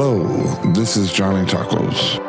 [0.00, 0.22] Hello,
[0.74, 2.20] this is Johnny Tacos.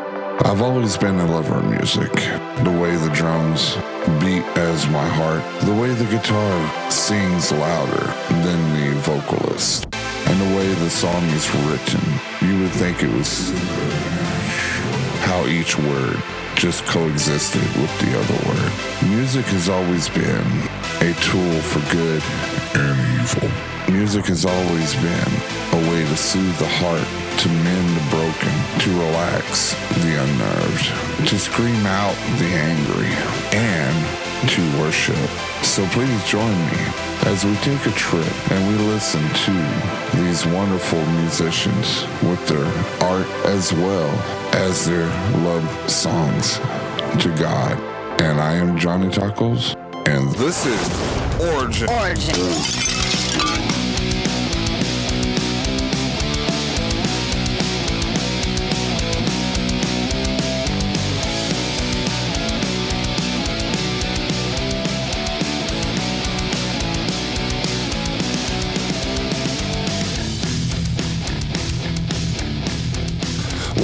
[0.43, 2.12] I've always been a lover of music.
[2.12, 3.76] The way the drums
[4.19, 8.08] beat as my heart, the way the guitar sings louder
[8.42, 12.01] than the vocalist, and the way the song is written.
[12.42, 13.51] You would think it was
[15.29, 16.17] how each word
[16.55, 18.73] just coexisted with the other word.
[19.12, 20.48] Music has always been
[21.05, 22.23] a tool for good
[22.73, 23.94] and evil.
[23.94, 25.34] Music has always been
[25.71, 27.05] a to soothe the heart,
[27.38, 33.13] to mend the broken, to relax the unnerved, to scream out the angry,
[33.54, 35.16] and to worship.
[35.63, 36.82] So please join me
[37.30, 42.66] as we take a trip and we listen to these wonderful musicians with their
[43.07, 44.10] art as well
[44.55, 45.05] as their
[45.44, 46.57] love songs
[47.21, 47.77] to God.
[48.20, 49.76] And I am Johnny Tacos,
[50.07, 51.88] and this is Origin.
[51.90, 52.98] Origin.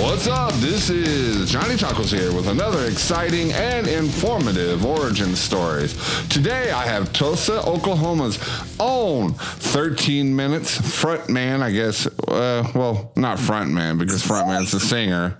[0.05, 0.53] What's up?
[0.53, 5.95] This is Johnny Tacos here with another exciting and informative origin stories.
[6.29, 8.37] Today I have Tulsa, Oklahoma's
[8.79, 12.05] own 13 minutes front man, I guess.
[12.05, 15.39] Uh, well, not front man because front man's the singer.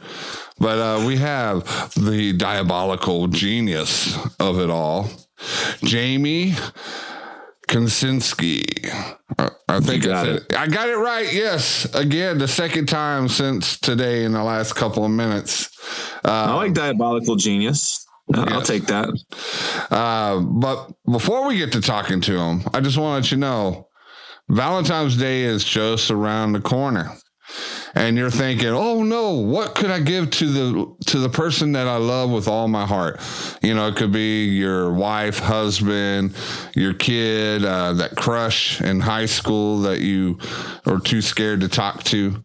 [0.58, 5.11] But uh, we have the diabolical genius of it all,
[5.83, 6.55] Jamie
[7.75, 8.63] Konsinski.
[9.37, 10.55] I- I think I, got said it.
[10.57, 11.33] I got it right.
[11.33, 15.69] Yes, again, the second time since today in the last couple of minutes.
[16.23, 18.05] I Uh, like diabolical genius.
[18.33, 19.09] Uh, I'll take that.
[19.91, 23.37] uh, but before we get to talking to him, I just want to let you
[23.37, 23.87] know
[24.49, 27.11] Valentine's Day is just around the corner.
[27.94, 31.88] And you're thinking, "Oh no, what could I give to the to the person that
[31.88, 33.21] I love with all my heart?"
[33.61, 36.36] You know, it could be your wife, husband,
[36.76, 40.39] your kid, uh, that crush in high school that you
[40.86, 42.44] are too scared to talk to.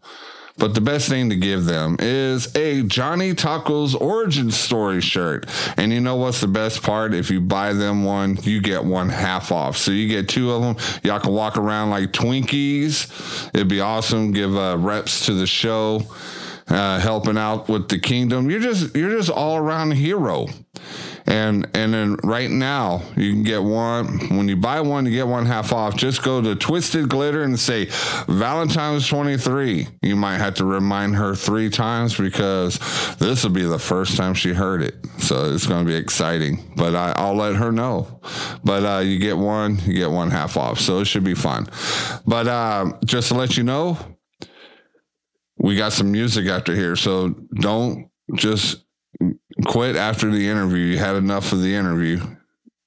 [0.57, 5.45] But the best thing to give them is a Johnny Tacos origin story shirt.
[5.77, 7.13] And you know what's the best part?
[7.13, 9.77] If you buy them one, you get one half off.
[9.77, 10.75] So you get two of them.
[11.03, 13.49] Y'all can walk around like Twinkies.
[13.53, 14.31] It'd be awesome.
[14.31, 16.01] Give uh, reps to the show,
[16.67, 18.49] uh, helping out with the kingdom.
[18.49, 20.47] You're just you're just all around hero.
[21.31, 25.27] And and then right now you can get one when you buy one you get
[25.27, 25.95] one half off.
[25.95, 27.85] Just go to Twisted Glitter and say
[28.27, 29.87] Valentine's 23.
[30.01, 32.79] You might have to remind her three times because
[33.15, 34.95] this will be the first time she heard it.
[35.19, 36.73] So it's going to be exciting.
[36.75, 38.19] But I, I'll let her know.
[38.65, 40.79] But uh, you get one, you get one half off.
[40.79, 41.67] So it should be fun.
[42.27, 43.97] But uh, just to let you know,
[45.57, 46.97] we got some music after here.
[46.97, 48.83] So don't just
[49.65, 50.85] quit after the interview.
[50.85, 52.19] You had enough of the interview.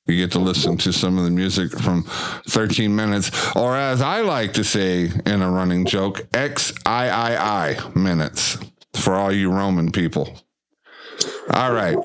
[0.06, 2.02] You get to listen to some of the music from
[2.48, 8.58] 13 minutes, or as I like to say in a running joke, XIII minutes
[8.94, 10.38] for all you Roman people.
[11.50, 11.96] All right.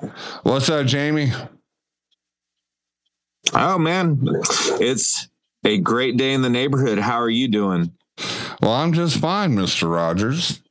[0.43, 1.33] What's up, Jamie?
[3.53, 4.19] Oh man,
[4.79, 5.27] it's
[5.65, 6.99] a great day in the neighborhood.
[6.99, 7.91] How are you doing?
[8.61, 9.91] Well, I'm just fine, Mr.
[9.91, 10.61] Rogers.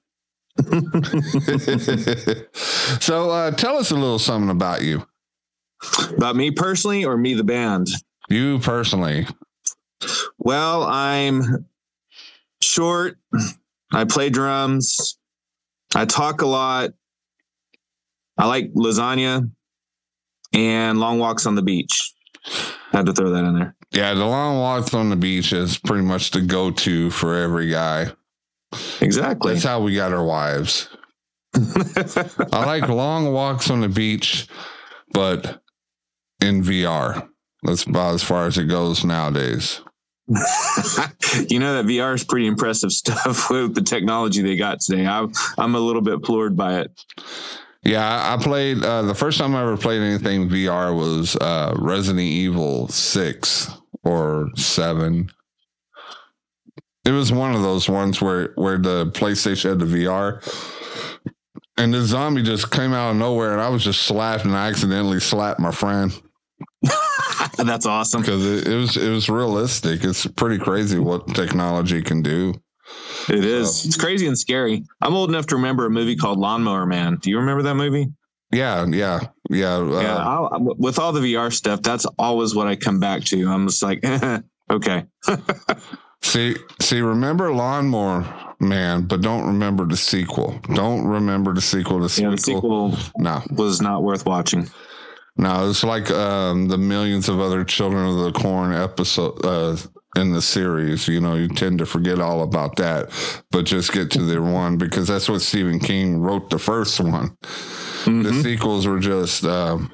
[3.00, 5.06] so uh, tell us a little something about you.
[6.16, 7.86] About me personally, or me the band?
[8.28, 9.26] You personally.
[10.38, 11.66] Well, I'm
[12.62, 13.16] short.
[13.92, 15.18] I play drums.
[15.94, 16.90] I talk a lot.
[18.36, 19.50] I like lasagna
[20.52, 22.14] and long walks on the beach.
[22.92, 23.76] I Had to throw that in there.
[23.90, 27.70] Yeah, the long walks on the beach is pretty much the go to for every
[27.70, 28.12] guy.
[29.00, 29.54] Exactly.
[29.54, 30.88] That's how we got our wives.
[31.54, 34.46] I like long walks on the beach,
[35.12, 35.62] but
[36.42, 37.28] in VR.
[37.62, 39.80] That's about as far as it goes nowadays.
[40.28, 45.06] you know that VR is pretty impressive stuff with the technology they got today.
[45.06, 47.04] I'm I'm a little bit floored by it.
[47.82, 52.20] Yeah, I played uh, the first time I ever played anything VR was uh, Resident
[52.20, 53.70] Evil 6
[54.02, 55.30] or 7.
[57.08, 60.42] It was one of those ones where where the PlayStation had the VR
[61.78, 64.68] and the zombie just came out of nowhere and I was just slapped and I
[64.68, 66.12] accidentally slapped my friend.
[67.56, 68.20] That's awesome.
[68.20, 70.04] because it, it was it was realistic.
[70.04, 72.52] It's pretty crazy what technology can do.
[73.30, 73.86] It is.
[73.86, 74.84] It's crazy and scary.
[75.00, 77.16] I'm old enough to remember a movie called Lawnmower Man.
[77.22, 78.08] Do you remember that movie?
[78.52, 79.76] Yeah, yeah, yeah.
[79.76, 80.16] Uh, yeah.
[80.16, 83.48] I'll, with all the VR stuff, that's always what I come back to.
[83.48, 84.04] I'm just like,
[84.70, 85.06] okay.
[86.22, 87.00] See, see.
[87.00, 90.58] Remember Lawnmower man, but don't remember the sequel.
[90.74, 92.00] Don't remember the sequel.
[92.00, 92.90] The Yeah, sequel.
[92.90, 94.68] the sequel No, was not worth watching.
[95.36, 99.76] no, it's like um, the millions of other Children of the Corn episode uh,
[100.16, 101.06] in the series.
[101.06, 103.10] You know, you tend to forget all about that,
[103.52, 107.36] but just get to the one because that's what Stephen King wrote the first one.
[108.04, 108.42] The Mhm.
[108.42, 109.92] sequels were just, um,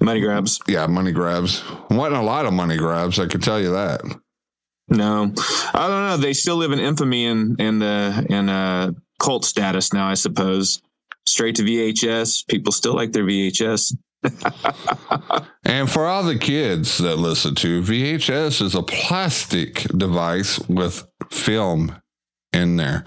[0.00, 0.58] Money grabs.
[0.66, 1.62] yeah, money grabs.
[1.90, 3.18] wasn't a lot of money grabs.
[3.20, 4.00] I can tell you that.
[4.90, 5.32] No,
[5.74, 6.16] I don't know.
[6.16, 10.08] They still live in infamy and and uh, and uh, cult status now.
[10.08, 10.82] I suppose
[11.26, 12.46] straight to VHS.
[12.48, 13.96] People still like their VHS.
[15.70, 21.94] And for all the kids that listen to, VHS is a plastic device with film
[22.52, 23.04] in there.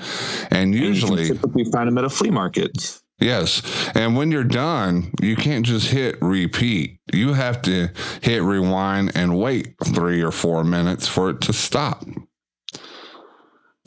[0.49, 3.01] And And you usually, typically find them at a flea market.
[3.23, 3.61] Yes.
[3.95, 6.99] And when you're done, you can't just hit repeat.
[7.11, 7.89] You have to
[8.21, 12.05] hit rewind and wait three or four minutes for it to stop.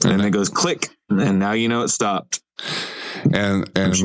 [0.04, 2.40] And it goes click, and now you know it stopped.
[3.32, 3.96] And and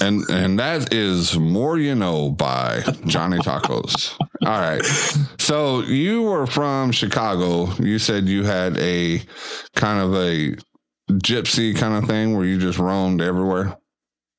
[0.00, 4.18] and and that is more you know by Johnny Tacos.
[4.46, 4.84] All right.
[5.38, 7.72] So you were from Chicago.
[7.74, 9.22] You said you had a
[9.76, 10.56] kind of a
[11.10, 13.76] gypsy kind of thing where you just roamed everywhere.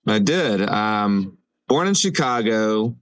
[0.07, 0.67] I did.
[0.67, 2.95] Um, born in Chicago,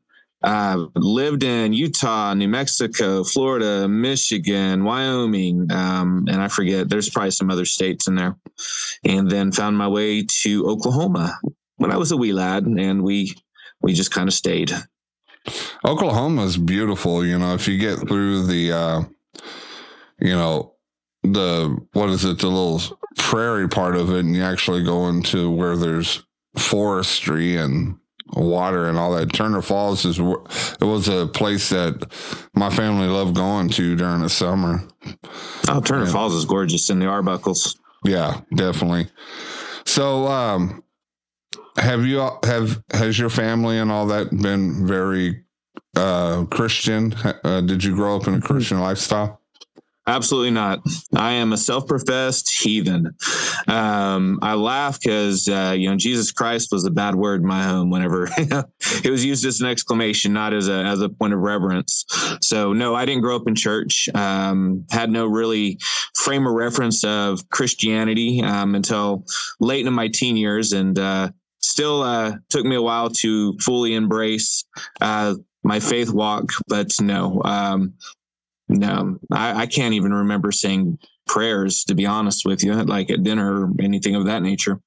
[0.44, 6.89] uh, lived in Utah, New Mexico, Florida, Michigan, Wyoming, um, and I forget.
[6.89, 8.36] There's probably some other states in there.
[9.03, 11.39] And then found my way to Oklahoma
[11.77, 13.36] when I was a wee lad, and we
[13.81, 14.71] we just kind of stayed.
[15.86, 17.25] Oklahoma is beautiful.
[17.25, 19.03] You know, if you get through the, uh,
[20.19, 20.75] you know,
[21.24, 22.81] the what is it, the little
[23.18, 26.24] prairie part of it, and you actually go into where there's
[26.57, 27.98] forestry and
[28.33, 29.33] water and all that.
[29.33, 32.12] Turner Falls is it was a place that
[32.56, 34.83] my family loved going to during the summer.
[35.69, 36.12] Oh, Turner Yeah.
[36.12, 37.77] Falls is gorgeous in the Arbuckles.
[38.06, 39.07] Yeah, definitely.
[39.86, 40.83] So, um,
[41.77, 45.44] have you have has your family and all that been very
[45.95, 47.13] uh Christian?
[47.44, 49.41] Uh, did you grow up in a Christian lifestyle?
[50.07, 50.80] Absolutely not.
[51.15, 53.15] I am a self-professed heathen.
[53.68, 57.63] Um, I laugh because uh, you know Jesus Christ was a bad word in my
[57.63, 57.92] home.
[57.92, 62.06] Whenever it was used as an exclamation, not as a as a point of reverence.
[62.42, 64.09] So no, I didn't grow up in church.
[64.15, 65.77] Um, had no really
[66.15, 69.25] frame of reference of Christianity um, until
[69.59, 73.94] late in my teen years, and uh, still uh, took me a while to fully
[73.94, 74.65] embrace
[75.00, 76.45] uh, my faith walk.
[76.68, 77.39] But no.
[77.45, 77.94] Um,
[78.72, 80.98] no, I, I can't even remember saying
[81.28, 84.80] prayers to be honest with you, like at dinner or anything of that nature.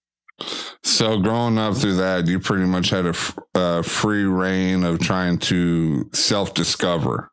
[0.82, 5.38] So, growing up through that, you pretty much had a f- free reign of trying
[5.38, 7.30] to self discover.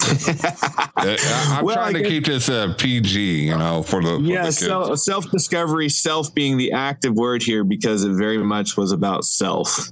[0.96, 4.52] I'm Well, trying to keep this uh, PG, you know, for the for yeah, the
[4.52, 9.24] so, self discovery, self being the active word here because it very much was about
[9.24, 9.90] self.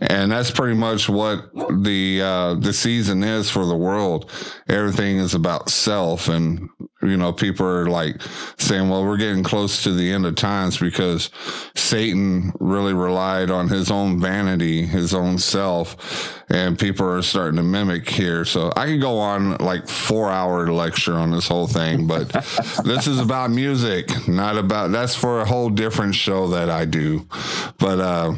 [0.00, 4.30] And that's pretty much what the uh the season is for the world.
[4.68, 6.68] Everything is about self and
[7.04, 8.20] you know people are like
[8.58, 11.30] saying well we're getting close to the end of times because
[11.74, 17.62] satan really relied on his own vanity his own self and people are starting to
[17.62, 18.44] mimic here.
[18.44, 22.28] So i could go on like four hour lecture on this whole thing but
[22.84, 27.26] this is about music not about that's for a whole different show that i do.
[27.78, 28.34] But uh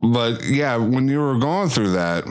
[0.00, 2.24] but yeah, when you were going through that,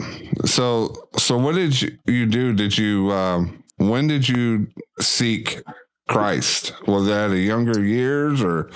[0.44, 2.52] so so what did you, you do?
[2.52, 4.68] Did you um, when did you
[5.00, 5.62] seek
[6.08, 6.74] Christ?
[6.86, 8.70] Was that a younger years or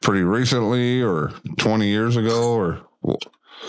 [0.00, 2.80] pretty recently or twenty years ago or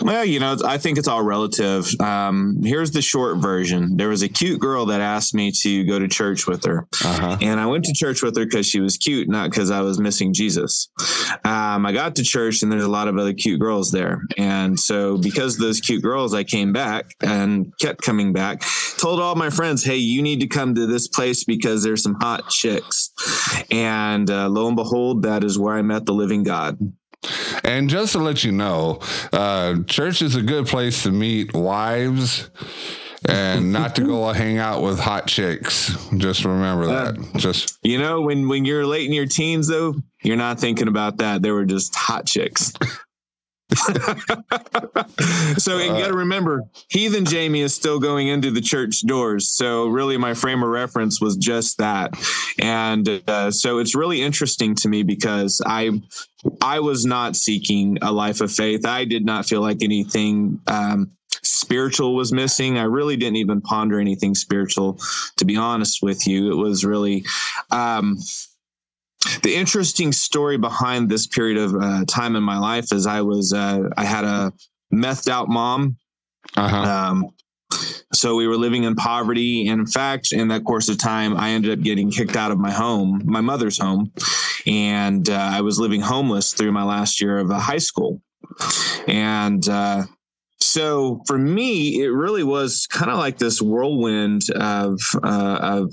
[0.00, 1.88] Well, you know, I think it's all relative.
[2.00, 3.96] Um, here's the short version.
[3.96, 6.86] There was a cute girl that asked me to go to church with her.
[7.04, 7.38] uh-huh.
[7.40, 9.98] And I went to church with her because she was cute, not because I was
[9.98, 10.90] missing Jesus.
[11.44, 14.20] Um, I got to church and there's a lot of other cute girls there.
[14.36, 18.62] And so, because of those cute girls, I came back and kept coming back.
[18.98, 22.16] Told all my friends, hey, you need to come to this place because there's some
[22.20, 23.12] hot chicks.
[23.70, 26.78] And uh, lo and behold, that is where I met the living God.
[27.64, 29.00] And just to let you know,
[29.32, 32.48] uh, church is a good place to meet wives
[33.28, 35.96] and not to go hang out with hot chicks.
[36.16, 37.16] Just remember that.
[37.36, 41.18] Just You know, when when you're late in your teens, though, you're not thinking about
[41.18, 41.42] that.
[41.42, 42.72] They were just hot chicks.
[45.58, 49.48] so you got to remember, heathen Jamie is still going into the church doors.
[49.48, 52.14] So really, my frame of reference was just that,
[52.60, 56.00] and uh, so it's really interesting to me because I
[56.60, 58.86] I was not seeking a life of faith.
[58.86, 60.60] I did not feel like anything.
[60.68, 61.10] Um,
[61.42, 62.78] spiritual was missing.
[62.78, 65.00] I really didn't even ponder anything spiritual,
[65.36, 66.52] to be honest with you.
[66.52, 67.24] It was really,
[67.70, 68.18] um,
[69.42, 73.52] the interesting story behind this period of uh, time in my life is I was
[73.52, 74.52] uh, I had a
[74.92, 75.96] methed out mom.
[76.56, 76.76] Uh-huh.
[76.76, 77.30] Um,
[78.12, 79.68] so we were living in poverty.
[79.68, 82.58] And in fact, in that course of time, I ended up getting kicked out of
[82.58, 84.12] my home, my mother's home,
[84.66, 88.22] and uh, I was living homeless through my last year of uh, high school.
[89.08, 90.04] And uh,
[90.60, 95.92] so for me, it really was kind of like this whirlwind of uh, of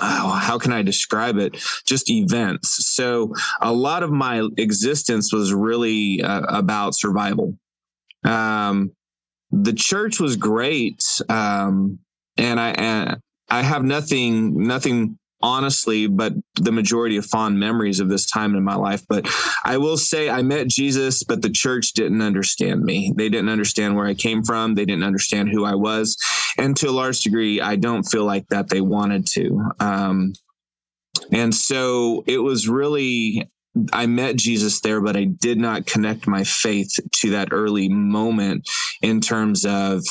[0.00, 1.56] oh, how can I describe it?
[1.86, 2.94] Just events.
[2.94, 7.56] So a lot of my existence was really uh, about survival.
[8.24, 8.92] Um,
[9.50, 11.98] the church was great, um,
[12.36, 18.08] and I and I have nothing nothing honestly, but the majority of fond memories of
[18.08, 19.02] this time in my life.
[19.06, 19.28] But
[19.62, 23.12] I will say I met Jesus, but the church didn't understand me.
[23.14, 24.74] They didn't understand where I came from.
[24.74, 26.16] They didn't understand who I was.
[26.56, 29.70] And to a large degree, I don't feel like that they wanted to.
[29.80, 30.32] Um,
[31.30, 33.46] and so it was really
[33.92, 38.68] I met Jesus there, but I did not connect my faith to that early moment
[39.02, 40.04] in terms of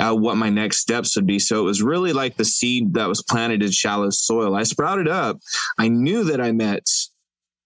[0.00, 1.38] uh, what my next steps would be.
[1.38, 4.54] So it was really like the seed that was planted in shallow soil.
[4.54, 5.38] I sprouted up.
[5.78, 6.88] I knew that I met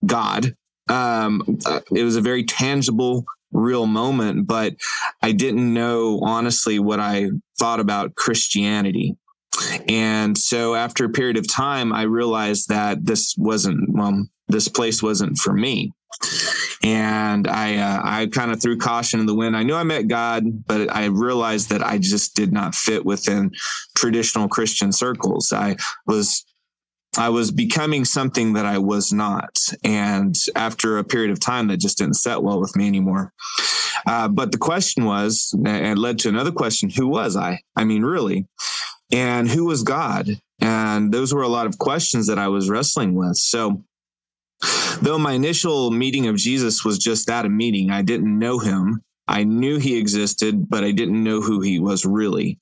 [0.04, 0.54] God.
[0.88, 4.74] Um, uh, it was a very tangible, real moment, but
[5.22, 9.16] I didn't know honestly what I thought about Christianity.
[9.88, 15.02] And so after a period of time, I realized that this wasn't, well, this place
[15.02, 15.92] wasn't for me.
[16.84, 19.56] And I, uh, I kind of threw caution in the wind.
[19.56, 23.52] I knew I met God, but I realized that I just did not fit within
[23.96, 25.50] traditional Christian circles.
[25.50, 25.76] I
[26.06, 26.44] was
[27.16, 29.56] I was becoming something that I was not.
[29.84, 33.32] And after a period of time, that just didn't set well with me anymore.
[34.06, 37.60] Uh, but the question was, and led to another question who was I?
[37.76, 38.46] I mean, really?
[39.12, 40.28] And who was God?
[40.60, 43.36] And those were a lot of questions that I was wrestling with.
[43.36, 43.84] So
[45.02, 49.02] Though my initial meeting of Jesus was just that a meeting, I didn't know him.
[49.26, 52.58] I knew he existed, but I didn't know who he was really.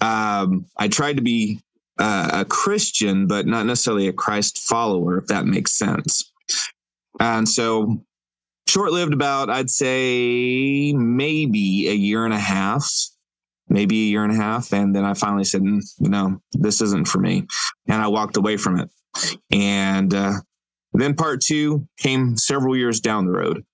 [0.00, 1.60] Um, I tried to be
[1.98, 6.32] uh, a Christian, but not necessarily a Christ follower, if that makes sense.
[7.20, 8.02] And so,
[8.66, 12.90] short lived about, I'd say maybe a year and a half,
[13.68, 14.72] maybe a year and a half.
[14.72, 17.46] And then I finally said, mm, no, this isn't for me.
[17.86, 18.90] And I walked away from it.
[19.50, 20.32] And uh,
[20.92, 23.64] then part two came several years down the road.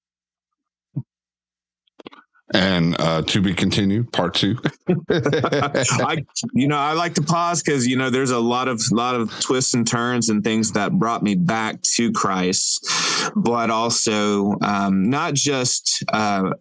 [2.54, 4.56] And uh, to be continued, part two.
[5.10, 9.14] I, you know, I like to pause because you know there's a lot of lot
[9.16, 12.88] of twists and turns and things that brought me back to Christ,
[13.36, 16.52] but also um, not just uh,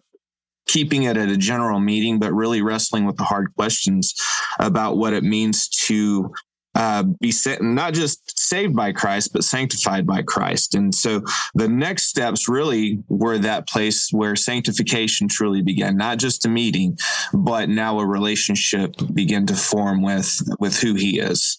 [0.66, 4.14] keeping it at a general meeting, but really wrestling with the hard questions
[4.60, 6.30] about what it means to
[6.78, 10.76] uh, be not just saved by Christ, but sanctified by Christ.
[10.76, 11.22] And so
[11.54, 16.96] the next steps really were that place where sanctification truly began, not just a meeting,
[17.34, 21.58] but now a relationship began to form with with who He is.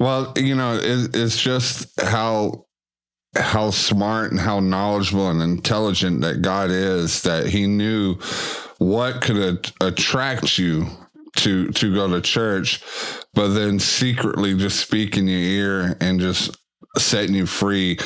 [0.00, 2.66] Well, you know, it, it's just how
[3.36, 8.16] how smart and how knowledgeable and intelligent that God is that He knew
[8.78, 10.88] what could attract you
[11.36, 12.82] to to go to church,
[13.34, 16.56] but then secretly just speak in your ear and just
[16.98, 17.98] setting you free.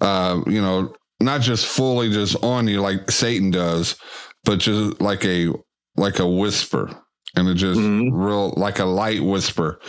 [0.00, 3.96] Uh, you know, not just fully just on you like Satan does,
[4.44, 5.52] but just like a
[5.96, 6.90] like a whisper,
[7.36, 8.14] and it just mm-hmm.
[8.14, 9.80] real like a light whisper,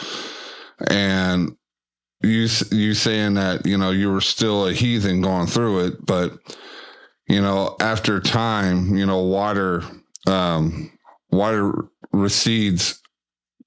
[0.90, 1.56] and
[2.24, 6.38] you you saying that you know you were still a heathen going through it, but
[7.28, 9.84] you know after time, you know water
[10.28, 10.92] um,
[11.32, 13.02] water recedes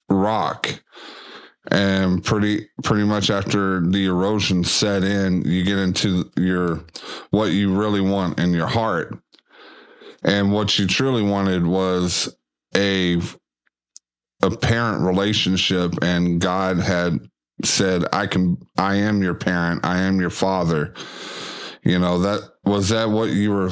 [0.09, 0.81] rock.
[1.71, 6.83] And pretty pretty much after the erosion set in you get into your
[7.29, 9.15] what you really want in your heart.
[10.23, 12.35] And what you truly wanted was
[12.75, 13.21] a
[14.41, 17.19] a parent relationship and god had
[17.63, 19.85] said i can i am your parent.
[19.85, 20.93] I am your father
[21.83, 23.69] you know that was that what you were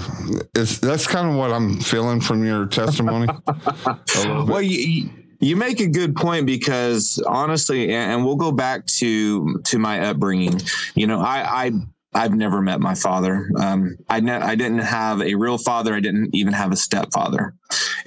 [0.55, 3.27] is that's kind of what i'm feeling from your testimony
[4.25, 5.09] well you,
[5.39, 10.59] you make a good point because honestly and we'll go back to to my upbringing
[10.95, 11.71] you know i i
[12.13, 13.47] I've never met my father.
[13.59, 15.93] Um, I ne- I didn't have a real father.
[15.93, 17.53] I didn't even have a stepfather,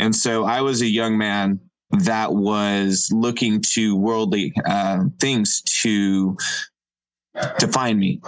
[0.00, 6.37] and so I was a young man that was looking to worldly uh, things to
[7.59, 8.21] to find me.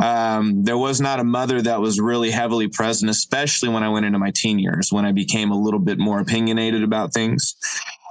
[0.00, 4.06] Um, there was not a mother that was really heavily present, especially when I went
[4.06, 7.56] into my teen years, when I became a little bit more opinionated about things.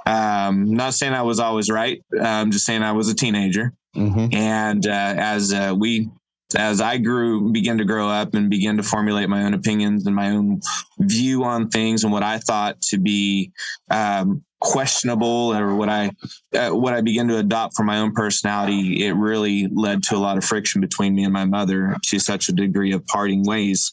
[0.06, 2.02] Um, not saying I was always right.
[2.20, 3.72] I'm just saying I was a teenager.
[3.96, 4.34] Mm-hmm.
[4.34, 6.10] And uh, as uh, we
[6.54, 10.14] as I grew, began to grow up and began to formulate my own opinions and
[10.14, 10.60] my own
[11.00, 13.50] view on things and what I thought to be
[13.90, 16.10] um, questionable or what I
[16.54, 20.18] uh, what I began to adopt for my own personality, it really led to a
[20.18, 23.92] lot of friction between me and my mother to such a degree of parting ways.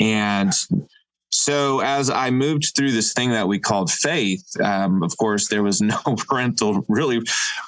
[0.00, 0.52] And
[1.30, 5.62] so as I moved through this thing that we called faith, um, of course, there
[5.62, 7.20] was no parental, really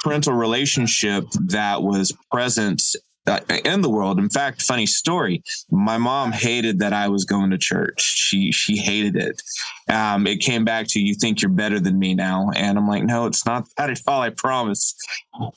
[0.02, 2.82] parental relationship that was present
[3.26, 4.18] in the world.
[4.18, 5.42] In fact, funny story.
[5.70, 8.00] My mom hated that I was going to church.
[8.00, 9.42] She she hated it.
[9.88, 13.04] Um, it came back to you think you're better than me now, and I'm like,
[13.04, 14.22] no, it's not that at all.
[14.22, 14.94] I promise.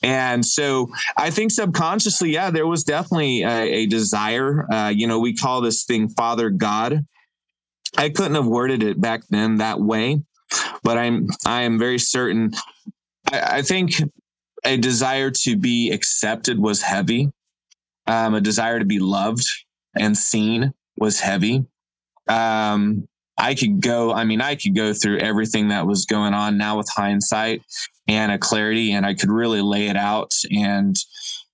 [0.01, 4.71] And so I think subconsciously, yeah, there was definitely a, a desire.
[4.71, 7.05] Uh, you know, we call this thing Father God.
[7.97, 10.21] I couldn't have worded it back then that way,
[10.83, 12.53] but I'm I am very certain.
[13.31, 13.93] I, I think
[14.65, 17.31] a desire to be accepted was heavy
[18.07, 19.45] um, a desire to be loved
[19.95, 21.65] and seen was heavy.
[22.27, 23.07] Um,
[23.37, 26.77] I could go, I mean, I could go through everything that was going on now
[26.77, 27.63] with hindsight
[28.07, 30.31] and a clarity, and I could really lay it out.
[30.51, 30.95] And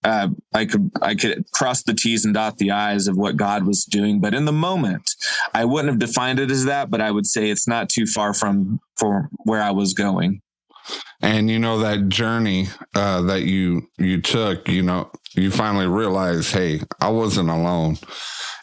[0.03, 3.65] uh, I could I could cross the T's and dot the I's of what God
[3.65, 4.19] was doing.
[4.19, 5.09] But in the moment,
[5.53, 8.33] I wouldn't have defined it as that, but I would say it's not too far
[8.33, 10.41] from for where I was going
[11.21, 16.51] and you know that journey uh, that you you took you know you finally realize
[16.51, 17.97] hey i wasn't alone.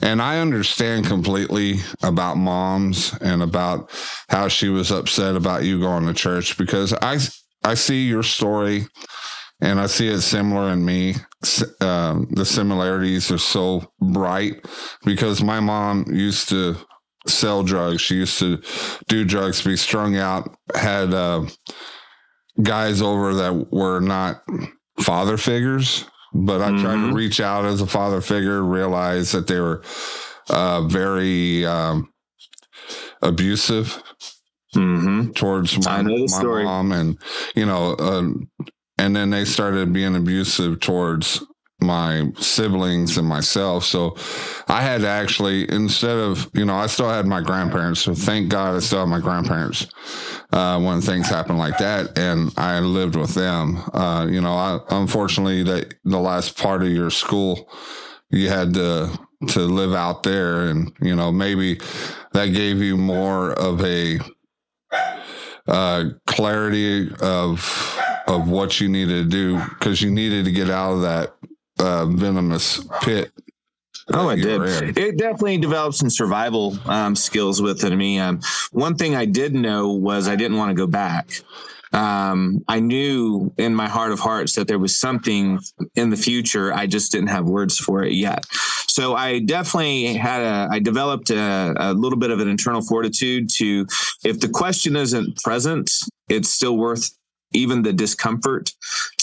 [0.02, 3.90] And i understand completely about moms and about
[4.28, 7.18] how she was upset about you going to church because i
[7.64, 8.86] i see your story
[9.60, 11.14] and i see it similar in me.
[11.80, 14.66] Um, the similarities are so bright
[15.04, 16.76] because my mom used to
[17.28, 18.00] sell drugs.
[18.00, 18.60] She used to
[19.08, 21.46] do drugs be strung out had uh,
[22.62, 24.42] guys over that were not
[25.00, 26.82] father figures, but I mm-hmm.
[26.82, 27.14] tried to mm-hmm.
[27.14, 29.82] reach out as a father figure, realized that they were
[30.49, 32.12] uh, very um,
[33.23, 34.02] abusive
[34.75, 35.32] mm-hmm.
[35.32, 37.19] towards my, my mom, and
[37.54, 38.28] you know, uh,
[38.99, 41.45] and then they started being abusive towards
[41.80, 43.84] my siblings and myself.
[43.84, 44.17] So
[44.69, 48.00] I had to actually, instead of, you know, I still had my grandparents.
[48.00, 49.86] So thank God I still have my grandparents
[50.52, 52.17] uh, when things happen like that.
[52.19, 53.82] And I lived with them.
[53.93, 57.71] Uh, you know, I, unfortunately, that the last part of your school,
[58.30, 59.10] you had to,
[59.49, 60.69] to live out there.
[60.69, 61.78] And, you know, maybe
[62.32, 64.19] that gave you more of a,
[65.69, 70.93] uh, clarity of, of what you needed to do because you needed to get out
[70.93, 71.34] of that
[71.78, 73.32] uh, venomous pit.
[74.12, 74.97] Oh, it did.
[74.97, 77.93] It definitely developed some survival um, skills with it.
[77.93, 81.41] I mean, um, one thing I did know was I didn't want to go back.
[81.93, 85.58] Um, I knew in my heart of hearts that there was something
[85.95, 86.73] in the future.
[86.73, 88.45] I just didn't have words for it yet.
[88.86, 93.49] So I definitely had a, I developed a, a little bit of an internal fortitude
[93.56, 93.86] to,
[94.25, 95.91] if the question isn't present,
[96.28, 97.10] it's still worth
[97.52, 98.73] even the discomfort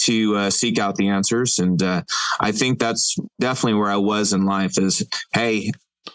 [0.04, 1.58] to uh, seek out the answers.
[1.58, 2.02] And uh,
[2.40, 5.70] I think that's definitely where I was in life is, hey,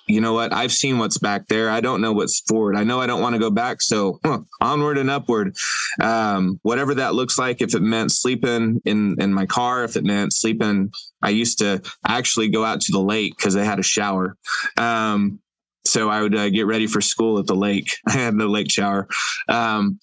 [0.08, 0.54] you know what?
[0.54, 1.69] I've seen what's back there.
[1.69, 2.75] I don't know what's forward.
[2.75, 3.82] I know I don't want to go back.
[3.82, 5.56] So huh, onward and upward.
[5.99, 10.04] Um, whatever that looks like, if it meant sleeping in, in my car, if it
[10.04, 13.84] meant sleeping, I used to actually go out to the lake because they had a
[13.84, 14.36] shower.
[14.78, 15.39] Um,
[15.86, 17.89] so I would uh, get ready for school at the lake.
[18.08, 19.08] I had no lake shower.
[19.47, 19.99] Um,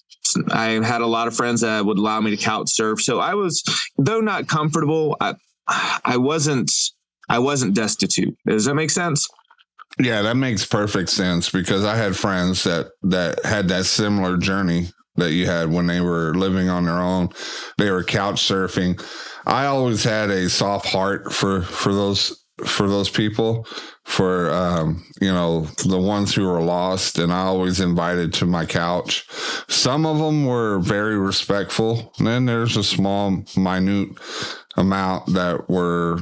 [0.51, 3.01] I had a lot of friends that would allow me to couch surf.
[3.01, 3.63] So I was,
[3.97, 5.35] though not comfortable, I,
[6.03, 6.71] I wasn't,
[7.29, 8.35] I wasn't destitute.
[8.45, 9.27] Does that make sense?
[9.99, 14.87] Yeah, that makes perfect sense because I had friends that that had that similar journey
[15.15, 17.29] that you had when they were living on their own.
[17.77, 19.03] They were couch surfing.
[19.45, 23.67] I always had a soft heart for for those for those people
[24.07, 28.65] for um, you know the ones who were lost and i always invited to my
[28.65, 29.27] couch.
[29.67, 32.13] Some of them were very respectful.
[32.17, 34.17] And then there's a small minute
[34.77, 36.21] amount that were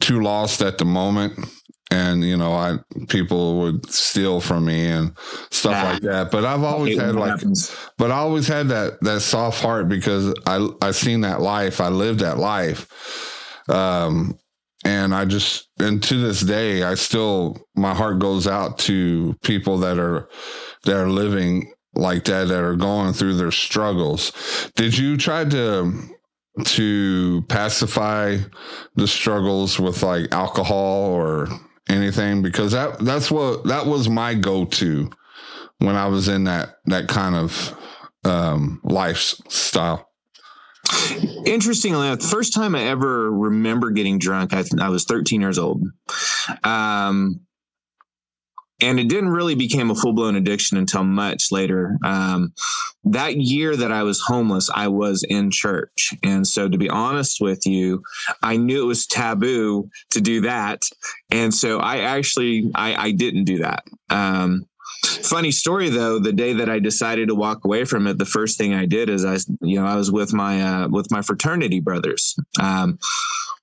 [0.00, 1.36] too lost at the moment
[1.90, 2.76] and you know i
[3.08, 5.16] people would steal from me and
[5.50, 5.90] stuff nah.
[5.90, 6.30] like that.
[6.30, 7.76] But i've always had like happens.
[7.98, 11.80] but i always had that that soft heart because i i seen that life.
[11.80, 12.86] I lived that life.
[13.68, 14.38] Um
[14.86, 19.78] and I just and to this day I still my heart goes out to people
[19.78, 20.28] that are
[20.84, 24.32] that are living like that that are going through their struggles.
[24.76, 25.92] Did you try to
[26.64, 28.38] to pacify
[28.94, 31.48] the struggles with like alcohol or
[31.88, 35.10] anything because that that's what that was my go-to
[35.78, 37.76] when I was in that that kind of
[38.24, 40.05] um lifestyle.
[41.46, 45.82] Interestingly the first time I ever remember getting drunk, I, I was 13 years old.
[46.64, 47.46] Um,
[48.80, 51.98] and it didn't really become a full blown addiction until much later.
[52.04, 52.52] Um,
[53.04, 57.38] that year that I was homeless, I was in church, and so to be honest
[57.40, 58.02] with you,
[58.42, 60.82] I knew it was taboo to do that,
[61.30, 63.84] and so I actually I, I didn't do that.
[64.10, 64.66] Um,
[65.04, 68.58] funny story though the day that i decided to walk away from it the first
[68.58, 71.80] thing i did is i you know i was with my uh, with my fraternity
[71.80, 72.36] brothers.
[72.60, 72.98] Um,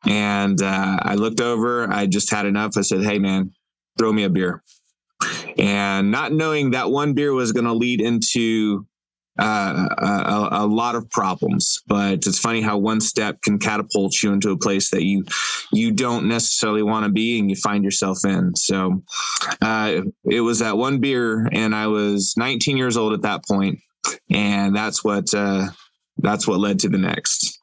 [0.05, 3.51] and uh, i looked over i just had enough i said hey man
[3.97, 4.63] throw me a beer.
[5.57, 8.85] And not knowing that one beer was going to lead into
[9.39, 11.81] uh, a, a, lot of problems.
[11.87, 15.25] But it's funny how one step can catapult you into a place that you
[15.71, 18.55] you don't necessarily want to be, and you find yourself in.
[18.55, 19.03] So
[19.61, 23.79] uh, it was that one beer, and I was 19 years old at that point,
[24.29, 25.69] and that's what uh,
[26.17, 27.59] that's what led to the next.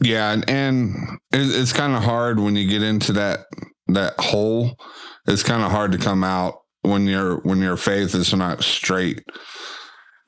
[0.00, 3.40] Yeah, and, and it's kind of hard when you get into that
[3.88, 4.78] that hole.
[5.26, 9.22] It's kind of hard to come out when your when your faith is not straight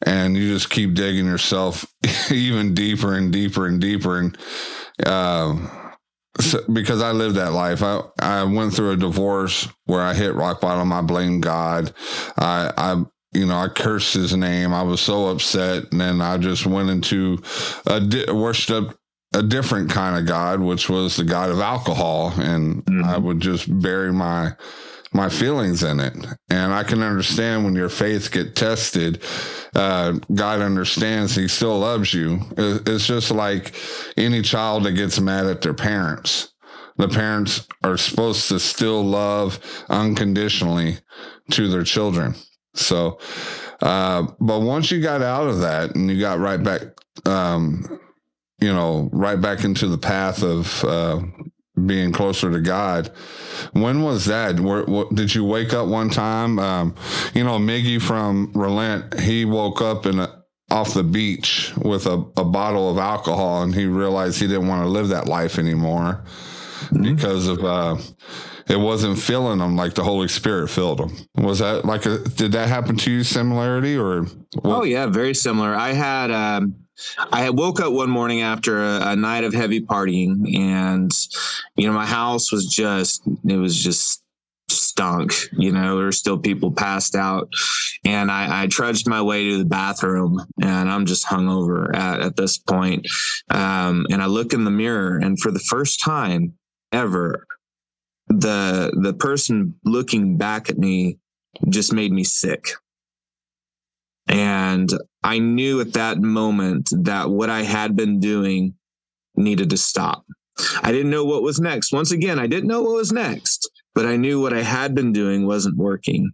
[0.04, 1.86] and you just keep digging yourself
[2.30, 4.38] even deeper and deeper and deeper and
[5.06, 5.56] uh,
[6.40, 7.82] so, because I lived that life.
[7.82, 10.92] I, I went through a divorce where I hit rock bottom.
[10.92, 11.92] I blamed God.
[12.38, 14.72] I, I, you know, I cursed his name.
[14.72, 15.92] I was so upset.
[15.92, 17.38] And then I just went into
[17.86, 18.24] a di-
[19.34, 22.32] a different kind of God, which was the God of alcohol.
[22.36, 23.04] And mm-hmm.
[23.04, 24.54] I would just bury my,
[25.12, 26.16] my feelings in it.
[26.48, 29.22] And I can understand when your faith get tested,
[29.74, 32.40] uh, God understands he still loves you.
[32.56, 33.74] It's just like
[34.16, 36.52] any child that gets mad at their parents.
[36.96, 40.98] The parents are supposed to still love unconditionally
[41.50, 42.34] to their children.
[42.74, 43.18] So,
[43.80, 46.82] uh, but once you got out of that and you got right back,
[47.26, 47.98] um,
[48.60, 51.20] you know, right back into the path of, uh,
[51.86, 53.10] being closer to God.
[53.72, 54.60] When was that?
[54.60, 56.58] Where, what, did you wake up one time?
[56.58, 56.94] Um,
[57.34, 62.24] you know, Miggy from Relent, he woke up in a, off the beach with a,
[62.36, 66.24] a bottle of alcohol and he realized he didn't want to live that life anymore
[66.24, 67.14] mm-hmm.
[67.14, 67.96] because of, uh,
[68.68, 71.10] it wasn't filling him like the Holy Spirit filled him.
[71.36, 74.22] Was that like a, did that happen to you similarity or?
[74.60, 74.78] What?
[74.78, 75.74] Oh yeah, very similar.
[75.74, 76.81] I had, um,
[77.32, 81.10] I woke up one morning after a, a, night of heavy partying, and
[81.76, 84.22] you know my house was just it was just
[84.68, 85.34] stunk.
[85.52, 87.52] You know, there were still people passed out,
[88.04, 92.36] and I, I trudged my way to the bathroom, and I'm just hungover at at
[92.36, 93.06] this point.
[93.50, 96.54] Um, and I look in the mirror, and for the first time
[96.92, 97.46] ever,
[98.28, 101.18] the the person looking back at me
[101.68, 102.64] just made me sick.
[104.28, 104.88] And
[105.22, 108.74] I knew at that moment that what I had been doing
[109.36, 110.24] needed to stop.
[110.82, 111.92] I didn't know what was next.
[111.92, 115.12] Once again, I didn't know what was next, but I knew what I had been
[115.12, 116.30] doing wasn't working.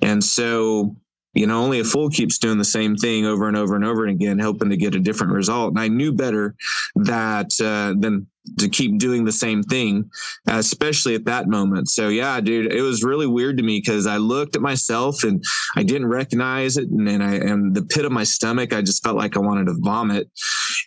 [0.00, 0.96] And so
[1.34, 4.06] you know, only a fool keeps doing the same thing over and over and over
[4.06, 5.70] again, hoping to get a different result.
[5.70, 6.54] And I knew better
[6.96, 8.26] that uh, than
[8.58, 10.10] to keep doing the same thing,
[10.48, 11.88] especially at that moment.
[11.88, 15.42] So yeah, dude, it was really weird to me because I looked at myself and
[15.76, 19.02] I didn't recognize it, and then I and the pit of my stomach, I just
[19.02, 20.28] felt like I wanted to vomit.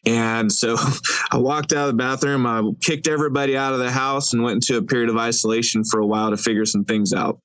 [0.05, 0.75] And so
[1.31, 4.55] I walked out of the bathroom, I kicked everybody out of the house, and went
[4.55, 7.39] into a period of isolation for a while to figure some things out.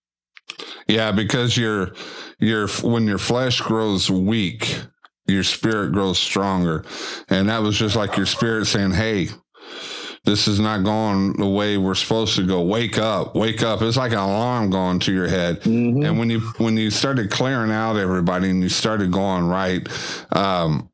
[0.89, 1.93] Yeah, because your
[2.39, 4.81] your when your flesh grows weak,
[5.27, 6.85] your spirit grows stronger,
[7.29, 9.29] and that was just like your spirit saying, "Hey,
[10.25, 12.63] this is not going the way we're supposed to go.
[12.63, 13.81] Wake up, wake up.
[13.81, 15.63] It's like an alarm going to your head.
[15.63, 16.05] Mm-hmm.
[16.05, 19.89] And when you when you started clearing out everybody and you started going right,
[20.33, 20.91] um,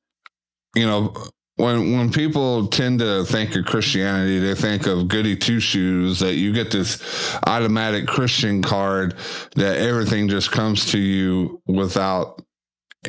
[0.74, 1.14] you know,
[1.56, 6.34] when when people tend to think of Christianity, they think of goody two shoes that
[6.34, 7.02] you get this
[7.46, 9.16] automatic Christian card
[9.56, 12.42] that everything just comes to you without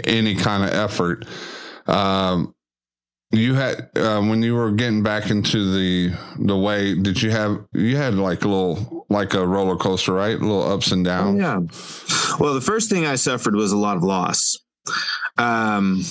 [0.06, 1.26] any kind of effort.
[1.88, 2.54] Um,
[3.32, 6.96] you had uh, when you were getting back into the the way.
[6.96, 10.36] Did you have you had like a little like a roller coaster, right?
[10.36, 11.40] A little ups and downs.
[11.40, 11.60] Yeah.
[12.40, 14.58] Well, the first thing I suffered was a lot of loss.
[15.38, 16.02] Um,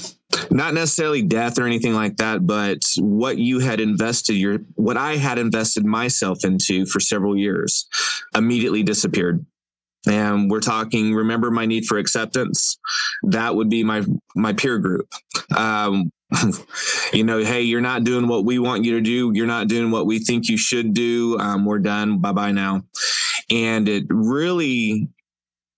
[0.50, 5.16] not necessarily death or anything like that, but what you had invested your what I
[5.16, 7.86] had invested myself into for several years
[8.34, 9.44] immediately disappeared.
[10.08, 12.78] And we're talking, remember my need for acceptance?
[13.24, 15.08] That would be my my peer group.
[15.56, 16.10] Um,
[17.12, 19.32] you know, hey, you're not doing what we want you to do.
[19.34, 21.38] You're not doing what we think you should do.
[21.38, 22.18] Um, we're done.
[22.18, 22.82] Bye bye now.
[23.50, 25.08] And it really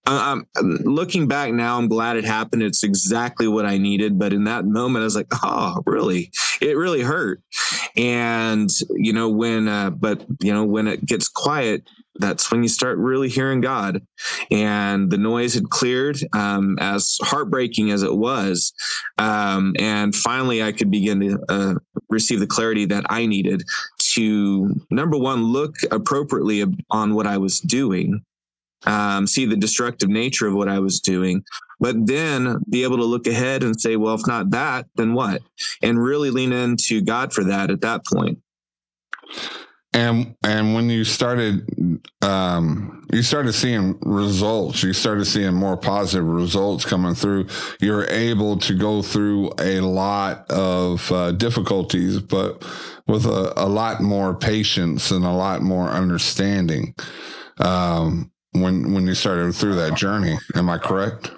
[0.08, 0.46] I'm
[0.84, 1.78] looking back now.
[1.78, 2.62] I'm glad it happened.
[2.62, 4.18] It's exactly what I needed.
[4.18, 6.30] But in that moment, I was like, "Oh, really?
[6.60, 7.42] It really hurt."
[7.96, 12.68] And you know, when uh, but you know, when it gets quiet, that's when you
[12.68, 14.02] start really hearing God.
[14.50, 18.72] And the noise had cleared, um, as heartbreaking as it was.
[19.18, 21.74] Um, and finally, I could begin to uh,
[22.08, 23.62] receive the clarity that I needed
[24.14, 28.24] to number one, look appropriately on what I was doing
[28.86, 31.44] um, see the destructive nature of what I was doing,
[31.80, 35.42] but then be able to look ahead and say, well, if not that, then what?
[35.82, 38.38] And really lean into God for that at that point.
[39.94, 41.66] And and when you started,
[42.20, 44.82] um, you started seeing results.
[44.82, 47.46] You started seeing more positive results coming through.
[47.80, 52.62] You're able to go through a lot of uh, difficulties, but
[53.06, 56.94] with a, a lot more patience and a lot more understanding.
[57.58, 60.38] Um, when when you started through that journey.
[60.54, 61.30] Am I correct?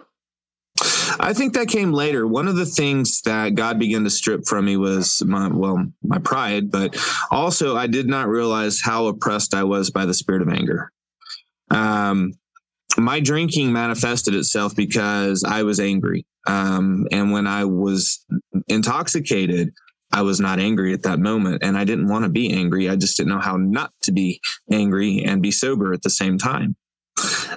[1.19, 2.27] I think that came later.
[2.27, 6.19] One of the things that God began to strip from me was my well, my
[6.19, 6.97] pride, but
[7.31, 10.91] also I did not realize how oppressed I was by the spirit of anger.
[11.71, 12.33] Um,
[12.97, 16.27] my drinking manifested itself because I was angry.
[16.47, 18.25] Um, and when I was
[18.69, 19.73] intoxicated,
[20.13, 22.89] I was not angry at that moment and I didn't want to be angry.
[22.89, 24.41] I just didn't know how not to be
[24.73, 26.75] angry and be sober at the same time.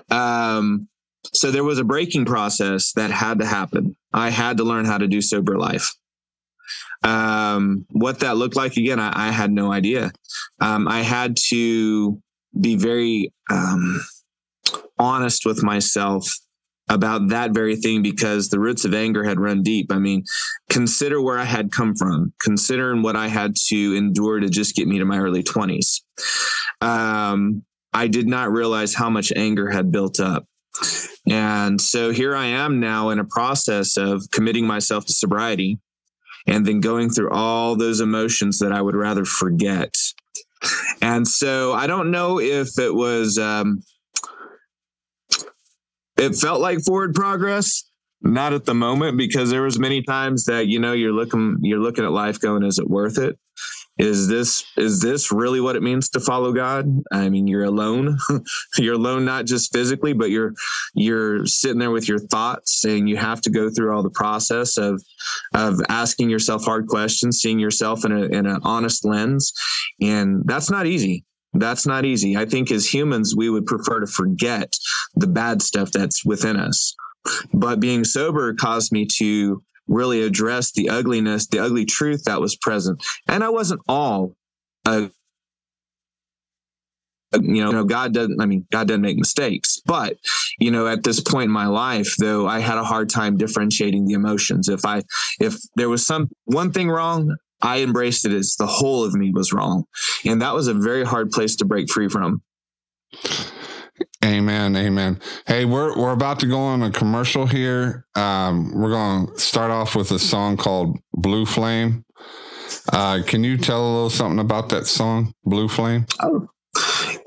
[0.10, 0.88] Um,
[1.34, 3.95] so there was a breaking process that had to happen.
[4.13, 5.93] I had to learn how to do sober life.
[7.04, 10.12] Um, what that looked like again, I, I had no idea.
[10.60, 12.21] Um, I had to
[12.60, 14.02] be very um,
[14.97, 16.34] honest with myself
[16.89, 19.91] about that very thing because the roots of anger had run deep.
[19.91, 20.23] I mean,
[20.69, 24.88] consider where I had come from, considering what I had to endure to just get
[24.88, 26.02] me to my early 20s.
[26.82, 30.45] Um, I did not realize how much anger had built up.
[31.29, 35.79] And so here I am now in a process of committing myself to sobriety
[36.47, 39.93] and then going through all those emotions that I would rather forget.
[41.01, 43.82] And so I don't know if it was, um,
[46.17, 47.84] it felt like forward progress
[48.23, 51.82] not at the moment because there was many times that you know you're looking you're
[51.82, 53.38] looking at life going is it worth it
[53.97, 56.88] is this is this really what it means to follow god?
[57.12, 58.17] I mean you're alone.
[58.77, 60.53] You're alone not just physically but you're
[60.95, 64.77] you're sitting there with your thoughts and you have to go through all the process
[64.77, 65.01] of
[65.53, 69.53] of asking yourself hard questions seeing yourself in a in an honest lens.
[70.01, 71.23] And that's not easy.
[71.53, 72.36] That's not easy.
[72.36, 74.73] I think as humans we would prefer to forget
[75.15, 76.95] the bad stuff that's within us.
[77.53, 82.56] But being sober caused me to really address the ugliness, the ugly truth that was
[82.56, 83.04] present.
[83.28, 84.36] And I wasn't all
[84.86, 85.08] uh,
[87.41, 89.82] you know, God doesn't, I mean, God doesn't make mistakes.
[89.86, 90.17] But,
[90.60, 94.06] you know, at this point in my life, though, I had a hard time differentiating
[94.06, 94.69] the emotions.
[94.69, 95.02] If I,
[95.39, 99.32] if there was some one thing wrong, I embraced it as the whole of me
[99.32, 99.86] was wrong.
[100.26, 102.41] And that was a very hard place to break free from.
[104.23, 104.77] Amen.
[104.77, 105.19] Amen.
[105.45, 108.05] Hey, we're we're about to go on a commercial here.
[108.15, 112.05] Um, we're going to start off with a song called Blue Flame.
[112.91, 116.05] Uh, can you tell a little something about that song, Blue Flame?
[116.21, 116.47] Oh,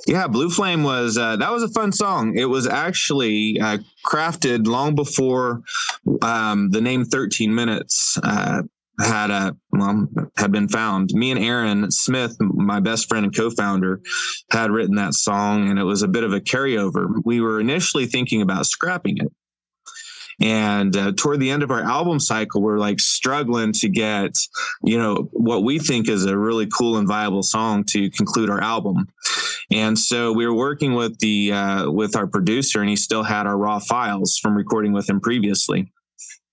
[0.06, 2.38] yeah, Blue Flame was uh, that was a fun song.
[2.38, 5.62] It was actually uh, crafted long before
[6.22, 8.62] um, the name Thirteen Minutes uh,
[9.00, 11.11] had a well had been found.
[11.12, 14.00] Me and Aaron Smith, my best friend and co-founder,
[14.50, 17.06] had written that song, and it was a bit of a carryover.
[17.24, 19.32] We were initially thinking about scrapping it,
[20.40, 24.32] and uh, toward the end of our album cycle, we're like struggling to get
[24.82, 28.61] you know what we think is a really cool and viable song to conclude our
[28.61, 29.09] album.
[29.70, 33.46] And so we were working with the uh, with our producer, and he still had
[33.46, 35.90] our raw files from recording with him previously.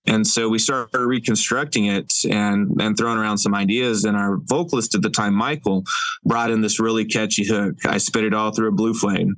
[0.06, 4.04] And so we started reconstructing it and and throwing around some ideas.
[4.04, 5.84] And our vocalist at the time, Michael,
[6.24, 7.74] brought in this really catchy hook.
[7.86, 9.36] I spit it all through a blue flame,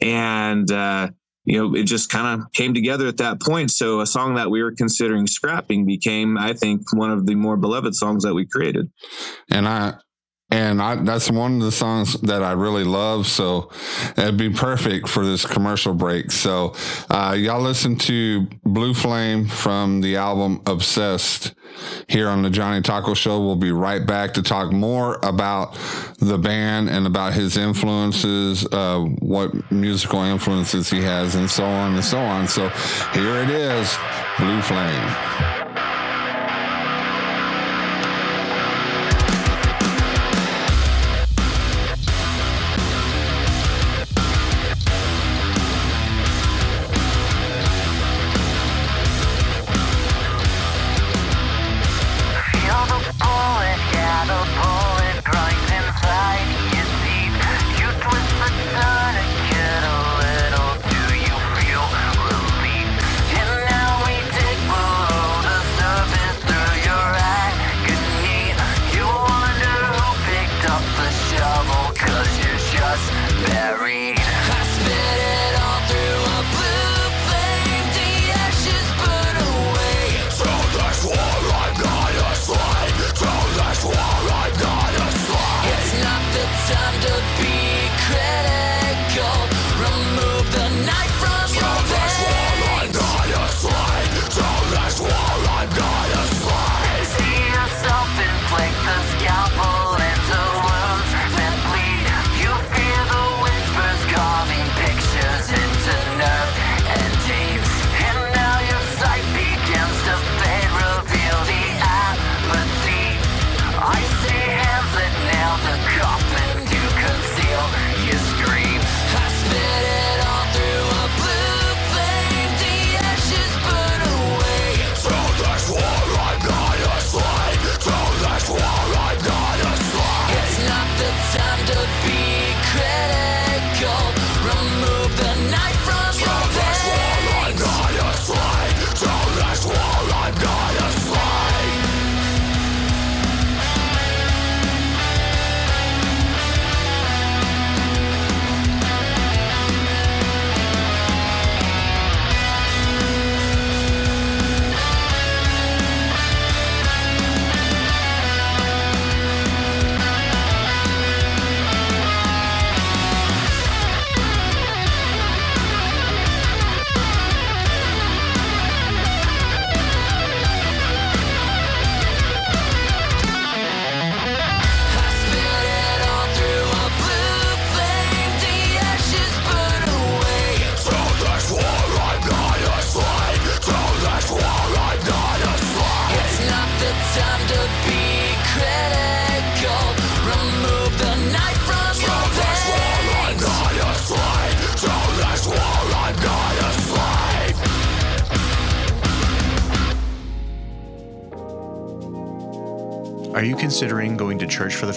[0.00, 1.10] and uh,
[1.44, 3.70] you know it just kind of came together at that point.
[3.70, 7.56] So a song that we were considering scrapping became, I think, one of the more
[7.56, 8.90] beloved songs that we created.
[9.50, 9.94] And I
[10.50, 13.26] and I, that's one of the songs that I really love.
[13.26, 13.70] So
[14.16, 16.30] it'd be perfect for this commercial break.
[16.30, 16.74] So
[17.08, 21.54] uh, y'all listen to Blue Flame from the album Obsessed
[22.08, 23.40] here on the Johnny Taco Show.
[23.40, 25.78] We'll be right back to talk more about
[26.18, 31.94] the band and about his influences, uh, what musical influences he has, and so on
[31.94, 32.48] and so on.
[32.48, 32.68] So
[33.12, 33.96] here it is,
[34.38, 35.59] Blue Flame.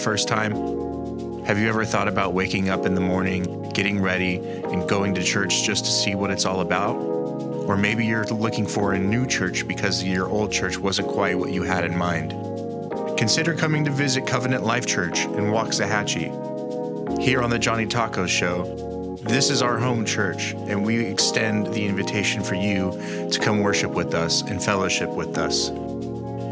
[0.04, 0.52] First time?
[1.46, 5.22] Have you ever thought about waking up in the morning, getting ready, and going to
[5.22, 6.96] church just to see what it's all about?
[6.96, 11.52] Or maybe you're looking for a new church because your old church wasn't quite what
[11.52, 12.32] you had in mind.
[13.16, 17.22] Consider coming to visit Covenant Life Church in Waxahachie.
[17.22, 21.86] Here on the Johnny Tacos Show, this is our home church, and we extend the
[21.86, 22.90] invitation for you
[23.30, 25.70] to come worship with us and fellowship with us.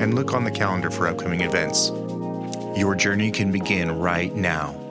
[0.01, 1.91] and look on the calendar for upcoming events.
[2.75, 4.82] Your journey can begin right now.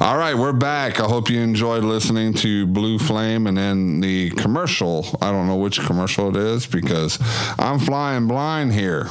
[0.00, 0.98] All right, we're back.
[0.98, 5.06] I hope you enjoyed listening to Blue Flame and then the commercial.
[5.22, 7.16] I don't know which commercial it is because
[7.58, 9.08] I'm flying blind here,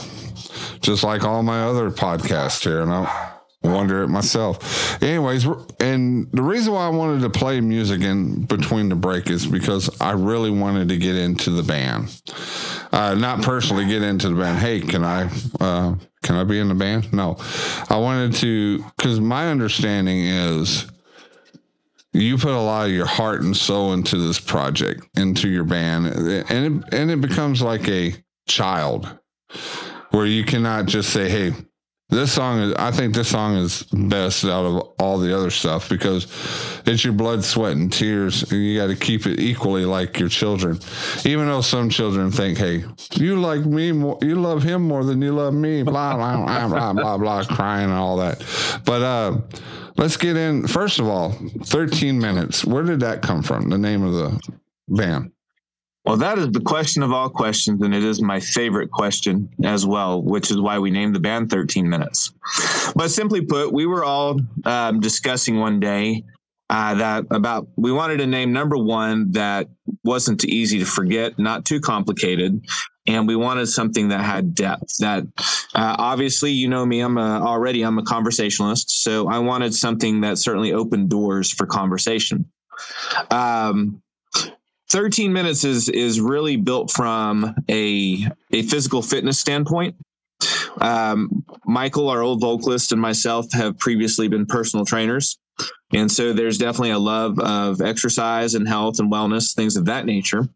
[0.82, 2.82] just like all my other podcasts here.
[2.82, 3.33] And I
[3.64, 5.02] wonder it myself.
[5.02, 5.46] Anyways,
[5.80, 9.90] and the reason why I wanted to play music in between the break is because
[10.02, 12.22] I really wanted to get into the band.
[12.92, 14.60] Uh, not personally get into the band.
[14.60, 15.30] Hey, can I?
[15.60, 17.12] Uh, can I be in the band?
[17.14, 17.38] No.
[17.90, 20.86] I wanted to, because my understanding is
[22.14, 26.08] you put a lot of your heart and soul into this project, into your band,
[26.08, 28.14] and it, and it becomes like a
[28.48, 29.18] child
[30.12, 31.54] where you cannot just say, hey,
[32.10, 35.90] this song is i think this song is best out of all the other stuff
[35.90, 36.26] because
[36.86, 38.52] it's your blood sweat and tears.
[38.52, 40.80] And you got to keep it equally like your children.
[41.26, 42.86] Even though some children think hey
[43.16, 46.68] you like me more you love him more than you love me blah blah blah
[46.68, 48.44] blah blah, blah crying and all that.
[48.86, 49.42] But uh
[49.98, 50.68] let's get in.
[50.68, 51.32] First of all
[51.64, 52.66] 13 minutes.
[52.66, 53.70] Where did that come from?
[53.70, 54.54] The name of the
[54.88, 55.33] band
[56.06, 59.86] well, that is the question of all questions, and it is my favorite question as
[59.86, 62.34] well, which is why we named the band 13 Minutes.
[62.96, 66.24] But simply put, we were all um, discussing one day
[66.70, 69.70] uh, that about we wanted a name number one that
[70.04, 72.62] wasn't easy to forget, not too complicated,
[73.08, 74.98] and we wanted something that had depth.
[75.00, 75.24] That
[75.74, 80.20] uh, obviously, you know me, I'm a, already I'm a conversationalist, so I wanted something
[80.22, 82.46] that certainly opened doors for conversation.
[83.32, 84.03] Um,
[84.90, 89.96] 13 minutes is is really built from a a physical fitness standpoint.
[90.80, 95.40] Um, Michael, our old vocalist, and myself have previously been personal trainers,
[95.94, 100.06] and so there's definitely a love of exercise and health and wellness, things of that
[100.06, 100.48] nature.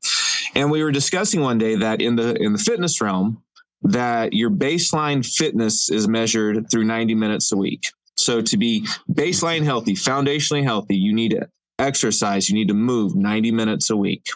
[0.56, 3.42] And we were discussing one day that in the in the fitness realm,
[3.84, 7.86] that your baseline fitness is measured through 90 minutes a week.
[8.16, 11.50] So to be baseline healthy, foundationally healthy, you need it
[11.80, 12.50] exercise.
[12.50, 14.28] You need to move 90 minutes a week.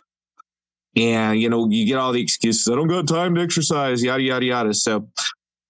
[0.95, 2.67] And, you know, you get all the excuses.
[2.67, 4.73] I don't got time to exercise, yada, yada, yada.
[4.73, 5.07] So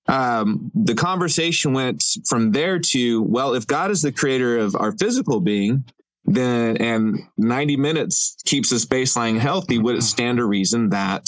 [0.07, 4.91] um, the conversation went from there to, well, if God is the creator of our
[4.93, 5.83] physical being,
[6.25, 11.25] then and 90 minutes keeps us baseline healthy, would it stand to reason that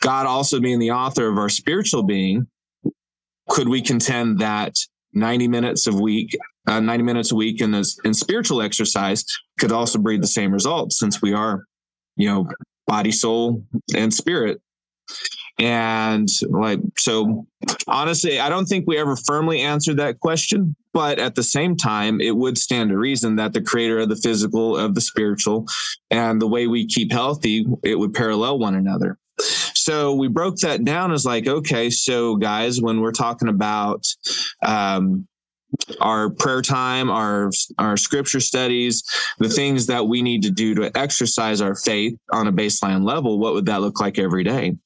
[0.00, 2.46] God also being the author of our spiritual being,
[3.48, 4.76] could we contend that
[5.14, 9.24] 90 minutes a week, uh, 90 minutes a week in this in spiritual exercise
[9.58, 11.64] could also breed the same results since we are,
[12.16, 12.48] you know,
[12.86, 14.60] body, soul, and spirit.
[15.58, 17.46] And like, so
[17.86, 20.74] honestly, I don't think we ever firmly answered that question.
[20.94, 24.16] But at the same time, it would stand to reason that the creator of the
[24.16, 25.66] physical, of the spiritual,
[26.10, 29.18] and the way we keep healthy, it would parallel one another.
[29.74, 34.04] So we broke that down as like, okay, so guys, when we're talking about
[34.62, 35.26] um,
[36.00, 39.02] our prayer time, our our scripture studies,
[39.38, 43.38] the things that we need to do to exercise our faith on a baseline level,
[43.38, 44.76] what would that look like every day?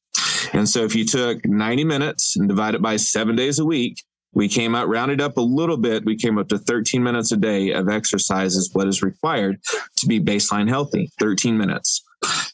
[0.53, 4.49] And so if you took 90 minutes and divided by 7 days a week, we
[4.49, 7.72] came out rounded up a little bit, we came up to 13 minutes a day
[7.72, 9.59] of exercise is what is required
[9.97, 12.03] to be baseline healthy, 13 minutes.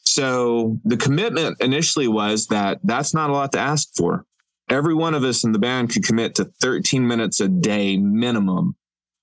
[0.03, 4.25] So the commitment initially was that that's not a lot to ask for.
[4.73, 8.75] Every one of us in the band could commit to 13 minutes a day minimum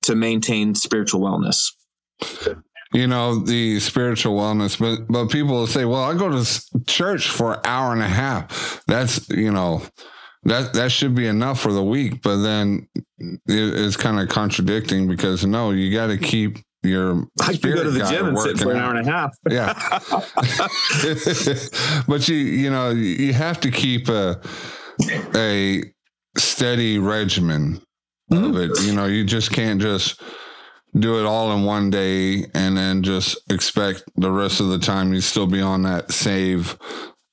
[0.03, 1.73] to maintain spiritual wellness.
[2.93, 7.29] You know, the spiritual wellness, but but people will say, "Well, I go to church
[7.29, 8.83] for an hour and a half.
[8.87, 9.83] That's, you know,
[10.45, 12.89] that that should be enough for the week." But then
[13.47, 17.91] it's kind of contradicting because no, you got to keep your I can go to
[17.91, 19.35] the gym and sit for an hour and a half.
[19.49, 19.73] yeah.
[22.09, 24.41] but you you know, you have to keep a
[25.35, 25.83] a
[26.37, 27.81] steady regimen
[28.31, 28.45] mm-hmm.
[28.45, 28.83] of it.
[28.83, 30.23] You know, you just can't just
[30.99, 35.13] do it all in one day and then just expect the rest of the time
[35.13, 36.77] you still be on that save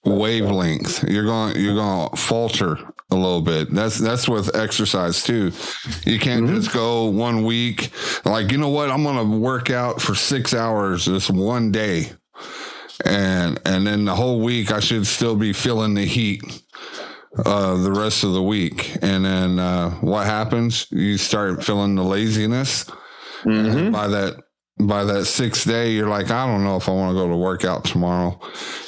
[0.06, 1.04] wavelength.
[1.10, 2.78] You're going you're going to falter
[3.10, 3.74] a little bit.
[3.74, 5.52] That's that's with exercise too.
[6.06, 6.56] You can't mm-hmm.
[6.56, 7.92] just go one week
[8.26, 12.12] like you know what I'm going to work out for 6 hours this one day.
[13.06, 16.42] And and then the whole week I should still be feeling the heat
[17.46, 18.98] uh, the rest of the week.
[19.02, 20.88] And then uh, what happens?
[20.92, 22.86] You start feeling the laziness.
[23.44, 23.92] Mm-hmm.
[23.92, 24.36] by that
[24.80, 27.36] by that sixth day, you're like, I don't know if I want to go to
[27.36, 28.40] work out tomorrow.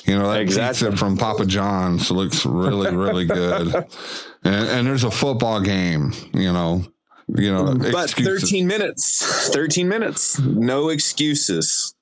[0.05, 0.89] You know, that exactly.
[0.89, 3.73] pizza from Papa John's looks really, really good.
[4.43, 6.83] and, and there's a football game, you know,
[7.27, 8.49] you know, but excuses.
[8.49, 11.95] 13 minutes, 13 minutes, no excuses.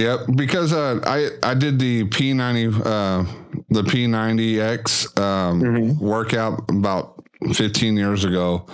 [0.00, 3.24] Yep, because uh, I I did the P90 uh,
[3.68, 6.04] the P90X um, mm-hmm.
[6.04, 7.22] workout about
[7.52, 8.66] 15 years ago,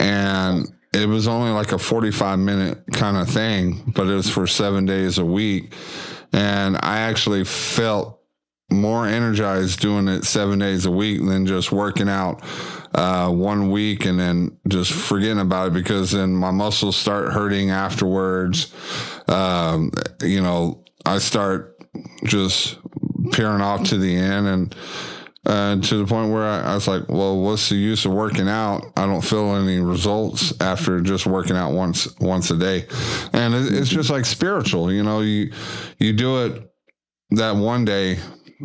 [0.00, 4.46] and it was only like a 45 minute kind of thing, but it was for
[4.46, 5.74] seven days a week.
[6.32, 8.18] And I actually felt
[8.70, 12.42] more energized doing it seven days a week than just working out
[12.96, 17.70] uh, one week and then just forgetting about it because then my muscles start hurting
[17.70, 18.72] afterwards.
[19.28, 19.92] Um,
[20.22, 21.76] you know, I start
[22.24, 22.78] just
[23.32, 24.76] peering off to the end and
[25.44, 28.48] uh, to the point where I, I, was like, well, what's the use of working
[28.48, 28.82] out?
[28.96, 32.86] I don't feel any results after just working out once once a day,
[33.32, 34.92] and it, it's just like spiritual.
[34.92, 35.52] You know, you
[36.00, 36.68] you do it
[37.30, 38.18] that one day,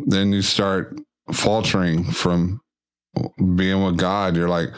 [0.08, 0.98] then you start
[1.32, 2.61] faltering from
[3.54, 4.36] being with God.
[4.36, 4.70] You're like,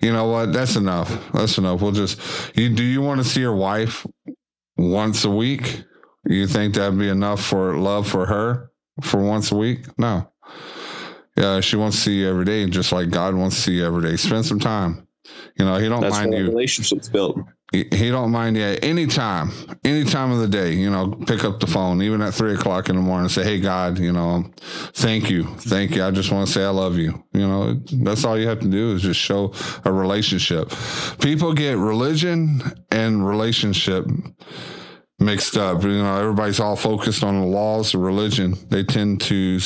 [0.00, 0.52] you know what?
[0.52, 1.30] That's enough.
[1.32, 1.80] That's enough.
[1.80, 2.20] We'll just.
[2.56, 4.06] You do you want to see your wife
[4.76, 5.82] once a week?
[6.24, 8.70] You think that'd be enough for love for her
[9.02, 9.86] for once a week?
[9.98, 10.30] No
[11.36, 13.86] yeah, she wants to see you every day, just like God wants to see you
[13.86, 14.16] every day.
[14.16, 15.06] Spend some time.
[15.58, 16.46] You know, he don't That's mind you.
[16.46, 17.38] Relationships built.
[17.72, 19.50] He, don't mind you any time,
[19.84, 20.72] any time of the day.
[20.72, 23.58] You know, pick up the phone, even at three o'clock in the morning, say, "Hey,
[23.58, 24.44] God, you know,
[24.94, 26.04] thank you, thank you.
[26.04, 28.68] I just want to say I love you." You know, that's all you have to
[28.68, 29.52] do is just show
[29.84, 30.72] a relationship.
[31.20, 32.62] People get religion
[32.92, 34.06] and relationship
[35.18, 35.82] mixed up.
[35.82, 38.54] You know, everybody's all focused on the laws of religion.
[38.68, 39.58] They tend to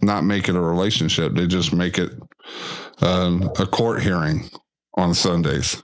[0.00, 1.34] not make it a relationship.
[1.34, 2.12] They just make it
[3.02, 4.48] um, a court hearing
[4.96, 5.82] on Sundays.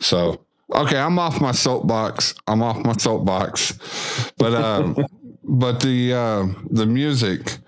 [0.00, 0.44] So,
[0.74, 2.34] okay, I'm off my soapbox.
[2.46, 4.96] I'm off my soapbox, but um,
[5.44, 7.58] but the uh, the music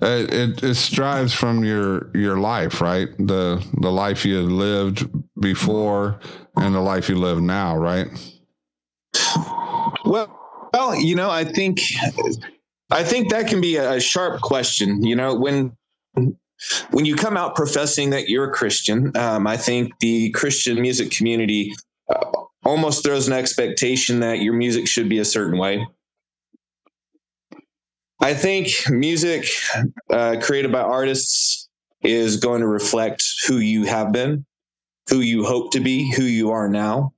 [0.00, 3.08] it, it, it strives from your your life, right?
[3.18, 5.08] The the life you lived
[5.40, 6.20] before
[6.56, 8.08] and the life you live now, right?
[10.04, 11.80] Well, well, you know, I think
[12.90, 15.04] I think that can be a sharp question.
[15.04, 15.76] You know, when
[16.90, 21.10] when you come out professing that you're a Christian, um, I think the Christian music
[21.10, 21.72] community
[22.08, 22.30] uh,
[22.64, 25.86] almost throws an expectation that your music should be a certain way.
[28.20, 29.48] I think music
[30.10, 31.68] uh, created by artists
[32.02, 34.44] is going to reflect who you have been,
[35.08, 37.12] who you hope to be, who you are now.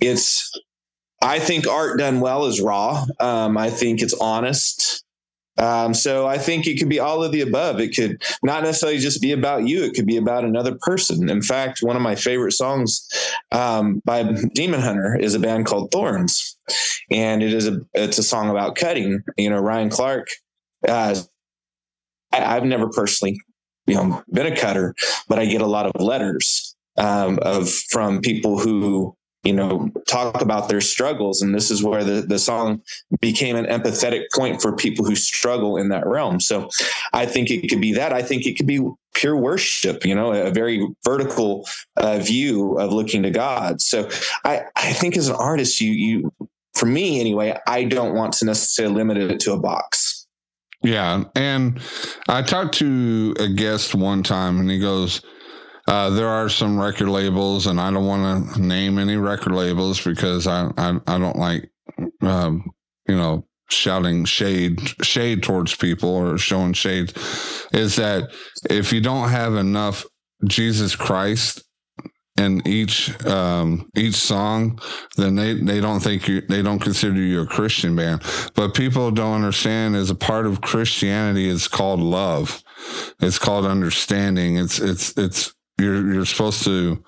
[0.00, 0.50] It's
[1.22, 3.04] I think art done well is raw.
[3.18, 5.04] Um, I think it's honest.
[5.60, 7.80] Um, so I think it could be all of the above.
[7.80, 9.84] It could not necessarily just be about you.
[9.84, 11.28] It could be about another person.
[11.28, 13.06] In fact, one of my favorite songs
[13.52, 14.22] um, by
[14.54, 16.56] Demon Hunter is a band called Thorns,
[17.10, 19.22] and it is a it's a song about cutting.
[19.36, 20.28] You know, Ryan Clark.
[20.88, 21.14] Uh,
[22.32, 23.38] I, I've never personally,
[23.86, 24.94] you know, been a cutter,
[25.28, 30.42] but I get a lot of letters um, of from people who you know, talk
[30.42, 31.40] about their struggles.
[31.40, 32.82] And this is where the, the song
[33.20, 36.40] became an empathetic point for people who struggle in that realm.
[36.40, 36.68] So
[37.12, 38.12] I think it could be that.
[38.12, 41.66] I think it could be pure worship, you know, a very vertical
[41.96, 43.80] uh, view of looking to God.
[43.80, 44.08] So
[44.44, 48.44] I, I think as an artist, you, you, for me anyway, I don't want to
[48.44, 50.26] necessarily limit it to a box.
[50.82, 51.24] Yeah.
[51.34, 51.80] And
[52.28, 55.22] I talked to a guest one time and he goes,
[55.90, 60.00] uh, there are some record labels, and I don't want to name any record labels
[60.00, 61.68] because I I, I don't like
[62.22, 62.70] um,
[63.08, 67.12] you know shouting shade shade towards people or showing shade.
[67.72, 68.30] Is that
[68.70, 70.04] if you don't have enough
[70.46, 71.64] Jesus Christ
[72.36, 74.80] in each um, each song,
[75.16, 78.22] then they, they don't think you they don't consider you a Christian band.
[78.54, 82.62] But people don't understand as a part of Christianity, it's called love.
[83.20, 84.56] It's called understanding.
[84.56, 87.02] It's it's it's you're you're supposed to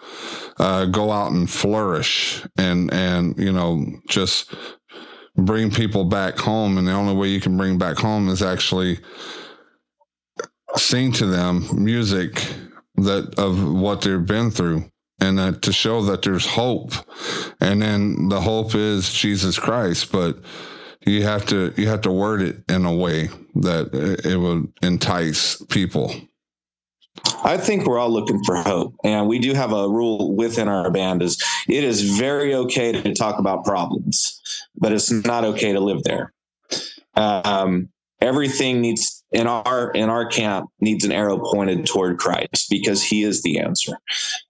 [0.59, 4.55] uh, go out and flourish and and you know just
[5.37, 8.99] bring people back home and the only way you can bring back home is actually
[10.77, 12.55] sing to them music
[12.97, 14.85] that of what they've been through
[15.21, 16.93] and that to show that there's hope
[17.61, 20.39] and then the hope is jesus christ but
[21.07, 24.73] you have to you have to word it in a way that it, it would
[24.83, 26.15] entice people.
[27.45, 30.91] I think we're all looking for hope, and we do have a rule within our
[30.91, 34.41] band: is it is very okay to talk about problems,
[34.77, 36.33] but it's not okay to live there.
[37.15, 37.91] Um,
[38.21, 43.25] everything needs in our in our camp needs an arrow pointed toward Christ because He
[43.25, 43.99] is the answer.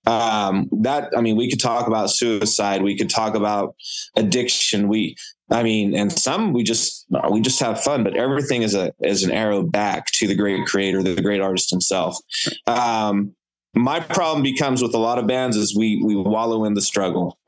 [0.07, 3.75] Um, that I mean, we could talk about suicide, we could talk about
[4.17, 4.89] addiction.
[4.89, 5.17] We,
[5.53, 9.23] I mean, and some we just we just have fun, but everything is a is
[9.23, 12.17] an arrow back to the great Creator, the great artist Himself.
[12.67, 13.35] Um,
[13.75, 17.39] my problem becomes with a lot of bands is we we wallow in the struggle,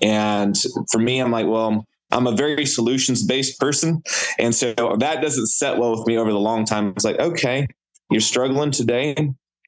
[0.00, 0.56] and
[0.90, 4.02] for me, I'm like, well I'm a very solutions based person.
[4.38, 6.92] And so that doesn't set well with me over the long time.
[6.94, 7.66] It's like, okay,
[8.10, 9.14] you're struggling today.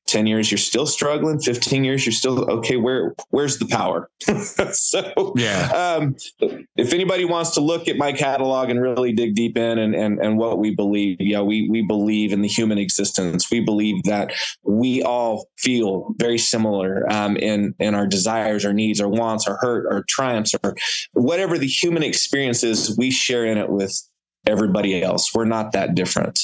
[0.06, 1.38] 10 years you're still struggling.
[1.40, 4.10] 15 years you're still okay where where's the power?
[4.72, 5.70] So yeah.
[5.72, 6.16] um,
[6.76, 10.18] if anybody wants to look at my catalog and really dig deep in and, and
[10.18, 13.50] and what we believe yeah we we believe in the human existence.
[13.50, 14.32] We believe that
[14.62, 19.56] we all feel very similar um, in in our desires our needs our wants our
[19.60, 20.74] hurt our triumphs or
[21.12, 24.00] whatever the human experience is we share in it with
[24.46, 25.34] everybody else.
[25.34, 26.38] We're not that different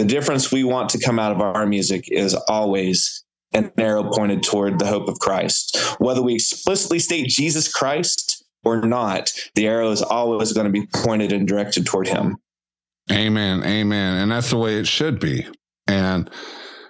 [0.00, 3.22] the difference we want to come out of our music is always
[3.52, 5.76] an arrow pointed toward the hope of Christ.
[5.98, 10.86] Whether we explicitly state Jesus Christ or not, the arrow is always going to be
[10.86, 12.38] pointed and directed toward him.
[13.12, 13.62] Amen.
[13.62, 14.16] Amen.
[14.16, 15.46] And that's the way it should be.
[15.86, 16.30] And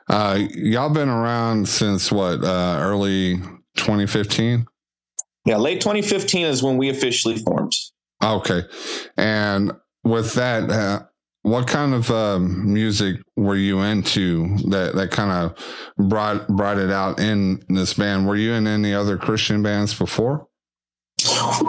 [0.09, 3.39] uh, y'all been around since what, uh, early
[3.77, 4.67] 2015?
[5.47, 7.73] Yeah, late 2015 is when we officially formed.
[8.23, 8.63] Okay.
[9.17, 9.73] And
[10.05, 11.03] with that, uh,
[11.43, 16.91] what kind of um, music were you into that that kind of brought brought it
[16.91, 18.27] out in this band?
[18.27, 20.47] Were you in any other Christian bands before?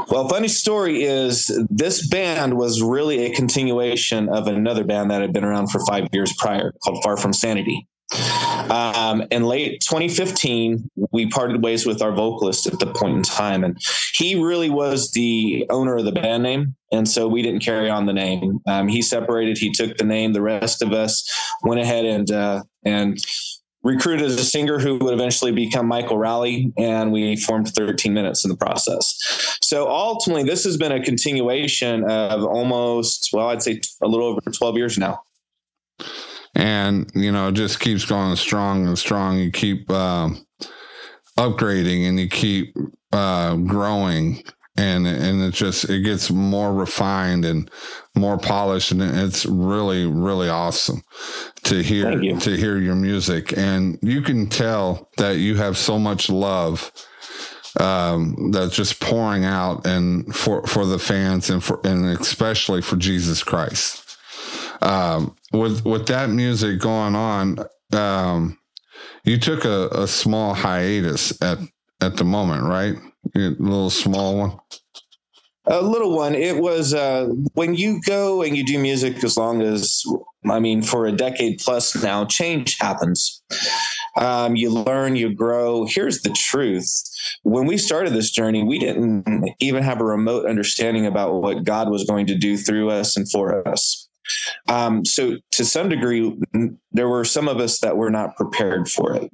[0.09, 5.34] Well, funny story is this band was really a continuation of another band that had
[5.34, 7.88] been around for five years prior called Far From Sanity.
[8.70, 13.64] Um, in late 2015, we parted ways with our vocalist at the point in time,
[13.64, 13.78] and
[14.14, 18.05] he really was the owner of the band name, and so we didn't carry on
[18.05, 18.59] the name.
[18.68, 20.34] Um, he separated, he took the name.
[20.34, 21.28] The rest of us
[21.64, 23.18] went ahead and uh, and
[23.84, 28.51] recruited a singer who would eventually become Michael Raleigh, and we formed 13 Minutes in
[28.51, 29.57] the process.
[29.64, 34.41] So ultimately, this has been a continuation of almost, well, I'd say a little over
[34.41, 35.22] 12 years now
[36.56, 39.39] and you know it just keeps going strong and strong.
[39.39, 40.30] You keep uh,
[41.38, 42.76] upgrading and you keep
[43.12, 44.43] uh, growing.
[44.78, 47.70] And and it just it gets more refined and
[48.16, 48.91] more polished.
[48.91, 51.04] And it's really really awesome
[51.64, 53.56] to hear to hear your music.
[53.58, 56.89] And you can tell that you have so much love
[57.80, 62.95] um, that's just pouring out and for for the fans and for and especially for
[62.95, 64.01] Jesus Christ
[64.82, 67.59] um, with with that music going on,
[67.93, 68.57] um,
[69.23, 71.59] you took a, a small hiatus at
[72.01, 72.95] at the moment, right?
[73.36, 74.57] A little small one.
[75.67, 76.34] A little one.
[76.34, 80.03] It was uh, when you go and you do music as long as,
[80.49, 83.43] I mean, for a decade plus now, change happens.
[84.17, 85.86] Um, you learn, you grow.
[85.86, 86.91] Here's the truth.
[87.43, 91.91] When we started this journey, we didn't even have a remote understanding about what God
[91.91, 94.09] was going to do through us and for us.
[94.67, 96.38] Um, so, to some degree,
[96.91, 99.32] there were some of us that were not prepared for it.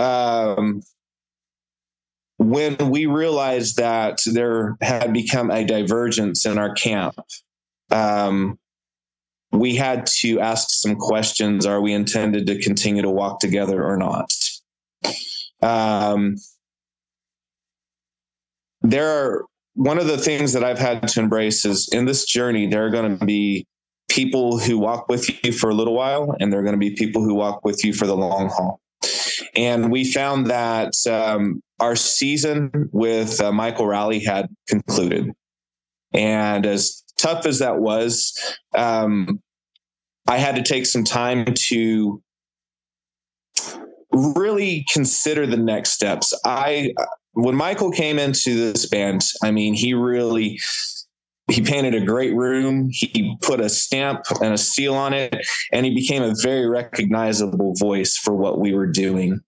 [0.00, 0.82] Um,
[2.38, 7.14] when we realized that there had become a divergence in our camp,
[7.90, 8.58] um,
[9.52, 11.64] we had to ask some questions.
[11.64, 14.30] Are we intended to continue to walk together or not?
[15.62, 16.36] Um,
[18.82, 19.44] there are
[19.74, 22.90] one of the things that I've had to embrace is in this journey, there are
[22.90, 23.66] going to be
[24.16, 26.90] people who walk with you for a little while, and there are going to be
[26.90, 28.80] people who walk with you for the long haul.
[29.54, 35.30] And we found that um, our season with uh, Michael Raleigh had concluded.
[36.14, 38.32] And as tough as that was,
[38.74, 39.40] um,
[40.26, 42.22] I had to take some time to
[44.10, 46.32] really consider the next steps.
[46.44, 46.94] I,
[47.32, 50.58] when Michael came into this band, I mean, he really
[51.48, 52.88] he painted a great room.
[52.90, 57.74] He put a stamp and a seal on it, and he became a very recognizable
[57.74, 59.40] voice for what we were doing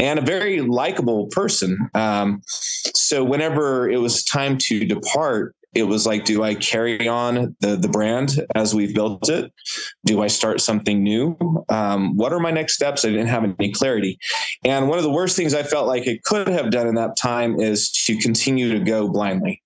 [0.00, 1.78] and a very likable person.
[1.94, 7.54] Um, so whenever it was time to depart, it was like, do I carry on
[7.60, 9.52] the the brand as we've built it?
[10.06, 11.36] Do I start something new?
[11.68, 13.04] Um, what are my next steps?
[13.04, 14.18] I didn't have any clarity.
[14.64, 17.16] And one of the worst things I felt like it could have done in that
[17.18, 19.62] time is to continue to go blindly.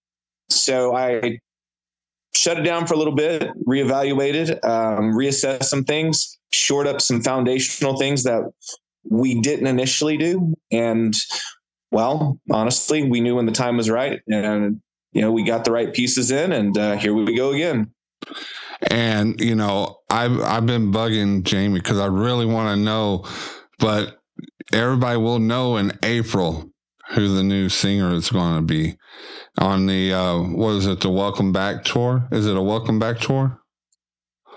[0.48, 1.38] So I
[2.34, 7.22] shut it down for a little bit, reevaluated, um, reassessed some things, shored up some
[7.22, 8.42] foundational things that
[9.08, 10.54] we didn't initially do.
[10.70, 11.14] And
[11.90, 14.80] well, honestly, we knew when the time was right, and
[15.12, 17.92] you know we got the right pieces in, and uh, here we go again.
[18.90, 23.24] And you know, I've I've been bugging Jamie because I really want to know,
[23.78, 24.20] but
[24.72, 26.69] everybody will know in April
[27.12, 28.96] who the new singer is going to be
[29.58, 32.26] on the uh, what is it the Welcome Back tour?
[32.30, 33.58] Is it a Welcome Back tour?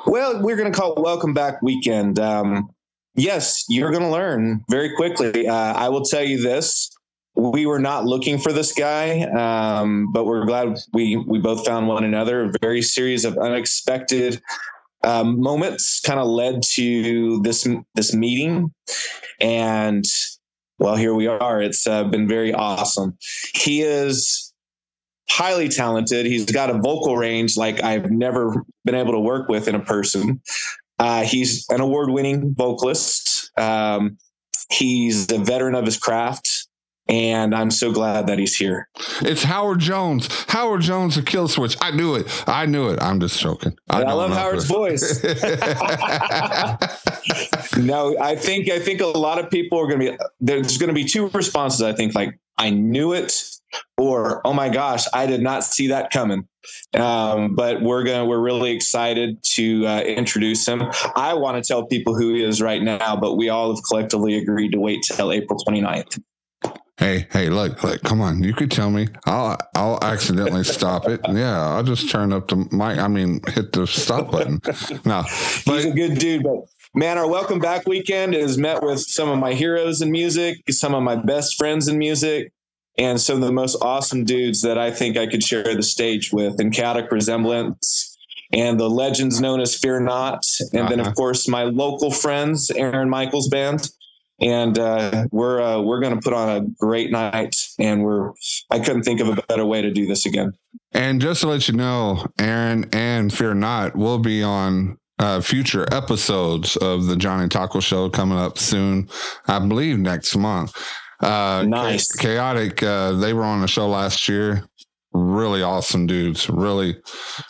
[0.06, 2.20] Well, we're going to call it Welcome Back Weekend.
[2.20, 2.70] Um,
[3.16, 5.48] yes, you're going to learn very quickly.
[5.48, 6.92] Uh, I will tell you this:
[7.36, 11.88] we were not looking for this guy, um, but we're glad we we both found
[11.88, 12.44] one another.
[12.44, 14.42] A very series of unexpected
[15.04, 18.72] um, moments kind of led to this this meeting,
[19.42, 20.06] and
[20.80, 21.62] well, here we are.
[21.62, 23.18] It's uh, been very awesome.
[23.56, 24.54] He is
[25.30, 26.26] highly talented.
[26.26, 29.80] He's got a vocal range like I've never been able to work with in a
[29.80, 30.42] person.
[31.00, 33.52] Uh, he's an award winning vocalist.
[33.58, 34.18] Um,
[34.70, 36.63] he's a veteran of his craft
[37.08, 38.88] and I'm so glad that he's here.
[39.22, 40.28] It's Howard Jones.
[40.48, 41.78] Howard Jones, a Killswitch.
[41.82, 42.44] I knew it.
[42.48, 43.02] I knew it.
[43.02, 43.78] I'm just joking.
[43.90, 45.22] I, I love Howard's voice.
[47.78, 50.18] no, I think I think a lot of people are going to be.
[50.40, 51.82] There's going to be two responses.
[51.82, 53.44] I think like I knew it,
[53.98, 56.48] or oh my gosh, I did not see that coming.
[56.94, 60.84] Um, but we're gonna we're really excited to uh, introduce him.
[61.16, 64.38] I want to tell people who he is right now, but we all have collectively
[64.38, 66.22] agreed to wait till April 29th.
[66.98, 68.44] Hey, hey, look, look, come on.
[68.44, 69.08] You could tell me.
[69.26, 71.22] I'll I'll accidentally stop it.
[71.28, 73.00] Yeah, I'll just turn up the mic.
[73.00, 74.62] I mean, hit the stop button.
[75.06, 75.24] No,
[75.66, 76.44] but he's a good dude.
[76.44, 80.58] But man, our welcome back weekend is met with some of my heroes in music,
[80.70, 82.54] some of my best friends in music,
[82.98, 86.32] and some of the most awesome dudes that I think I could share the stage
[86.32, 86.60] with.
[86.60, 88.16] And chaotic resemblance
[88.54, 90.90] and the legends known as Fear Not, and uh-huh.
[90.90, 91.16] then of uh-huh.
[91.16, 93.90] course my local friends, Aaron Michaels band
[94.40, 97.56] and uh, we're uh, we're going to put on a great night.
[97.80, 98.32] And we're
[98.70, 100.54] I couldn't think of a better way to do this again.
[100.92, 105.86] And just to let you know, Aaron and Fear Not will be on uh, future
[105.92, 109.10] episodes of the Johnny Taco Show coming up soon.
[109.48, 110.76] I believe next month.
[111.20, 112.84] Uh, nice, chaotic.
[112.84, 114.66] Uh, they were on the show last year.
[115.14, 116.50] Really awesome dudes.
[116.50, 116.98] Really,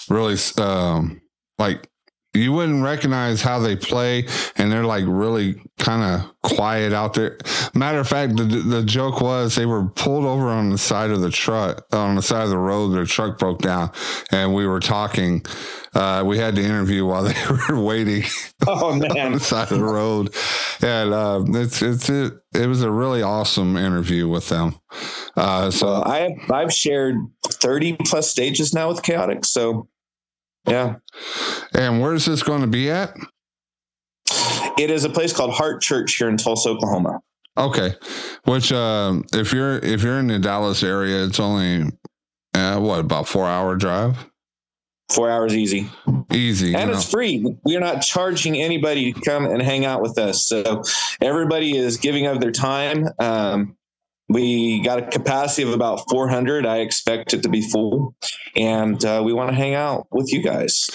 [0.09, 1.21] really um,
[1.57, 1.89] like
[2.33, 7.37] you wouldn't recognize how they play and they're like really kind of quiet out there.
[7.73, 11.21] Matter of fact the, the joke was they were pulled over on the side of
[11.21, 13.91] the truck on the side of the road their truck broke down
[14.31, 15.45] and we were talking
[15.95, 17.35] uh, we had to interview while they
[17.69, 18.23] were waiting
[18.67, 19.27] oh man.
[19.27, 20.33] on the side of the road.
[20.81, 24.75] And uh, it's it's it, it was a really awesome interview with them.
[25.35, 27.15] Uh, so well, i i've shared
[27.47, 29.87] 30 plus stages now with chaotic so
[30.67, 30.95] yeah.
[31.73, 33.15] And where's this going to be at?
[34.77, 37.19] It is a place called Heart Church here in Tulsa, Oklahoma.
[37.57, 37.95] Okay.
[38.45, 41.91] Which uh, if you're if you're in the Dallas area, it's only
[42.53, 44.17] uh, what about four hour drive?
[45.11, 45.91] Four hours easy.
[46.31, 46.73] Easy.
[46.73, 47.17] And it's know.
[47.17, 47.55] free.
[47.63, 50.47] We're not charging anybody to come and hang out with us.
[50.47, 50.81] So
[51.21, 53.09] everybody is giving of their time.
[53.19, 53.75] Um,
[54.29, 56.65] we got a capacity of about 400.
[56.65, 58.15] I expect it to be full,
[58.55, 60.89] and uh, we want to hang out with you guys.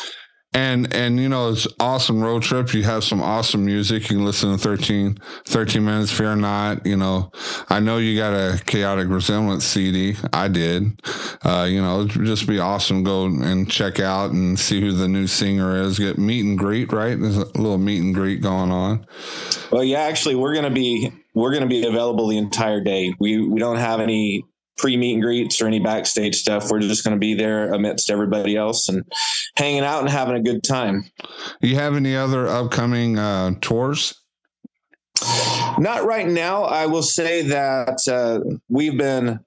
[0.55, 2.73] And and you know it's awesome road trip.
[2.73, 4.05] You have some awesome music.
[4.05, 6.11] You can listen to 13, 13 minutes.
[6.11, 6.87] Fear not.
[6.87, 7.31] You know,
[7.69, 10.17] I know you got a chaotic resemblance CD.
[10.33, 11.01] I did.
[11.45, 13.05] Uh, you know, just be awesome.
[13.05, 15.99] Go and check out and see who the new singer is.
[15.99, 16.93] Get meet and greet.
[16.93, 19.07] Right, there's a little meet and greet going on.
[19.71, 23.15] Well, yeah, actually, we're gonna be we're to be available the entire day.
[23.21, 24.45] We we don't have any
[24.79, 26.71] pre meet and greets or any backstage stuff.
[26.71, 29.05] We're just going to be there amidst everybody else and
[29.57, 31.05] hanging out and having a good time.
[31.61, 34.15] You have any other upcoming uh, tours?
[35.79, 36.65] Not right now.
[36.65, 39.41] I will say that uh, we've been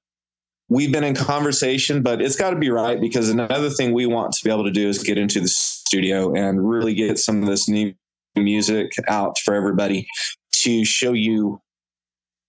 [0.68, 4.34] we've been in conversation, but it's got to be right because another thing we want
[4.34, 7.48] to be able to do is get into the studio and really get some of
[7.48, 7.94] this new
[8.36, 10.08] music out for everybody
[10.54, 11.62] to show you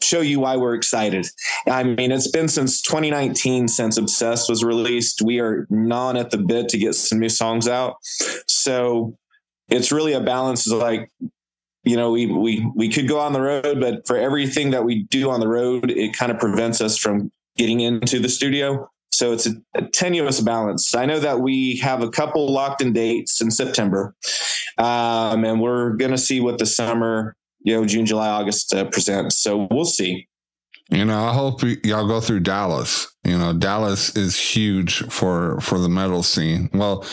[0.03, 1.27] show you why we're excited.
[1.67, 5.23] I mean, it's been since 2019 since Obsessed was released.
[5.23, 7.97] We are gnawing at the bit to get some new songs out.
[8.47, 9.17] So
[9.69, 11.11] it's really a balance of like,
[11.85, 15.05] you know, we we we could go on the road, but for everything that we
[15.05, 18.89] do on the road, it kind of prevents us from getting into the studio.
[19.11, 20.95] So it's a, a, tenuous balance.
[20.95, 24.15] I know that we have a couple locked in dates in September,
[24.79, 28.85] um, and we're going to see what the summer you know June, July, August uh,
[28.85, 29.39] presents.
[29.39, 30.29] So we'll see.
[30.91, 33.09] You know, I hope y- y'all go through Dallas.
[33.25, 36.69] You know, Dallas is huge for for the metal scene.
[36.75, 37.07] Well,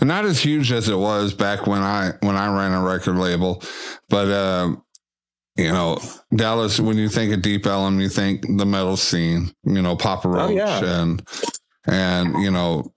[0.00, 3.62] not as huge as it was back when I when I ran a record label,
[4.08, 4.76] but uh,
[5.56, 5.98] you know,
[6.36, 6.78] Dallas.
[6.78, 9.50] When you think of Deep Ellum, you think the metal scene.
[9.64, 11.00] You know, Papa Roach Oh, yeah.
[11.00, 11.26] and
[11.86, 12.92] and you know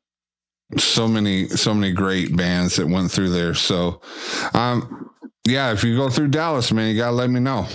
[0.77, 3.53] so many so many great bands that went through there.
[3.55, 4.01] So,
[4.53, 5.09] um,
[5.49, 7.67] yeah, if you go through Dallas, man, you gotta let me know.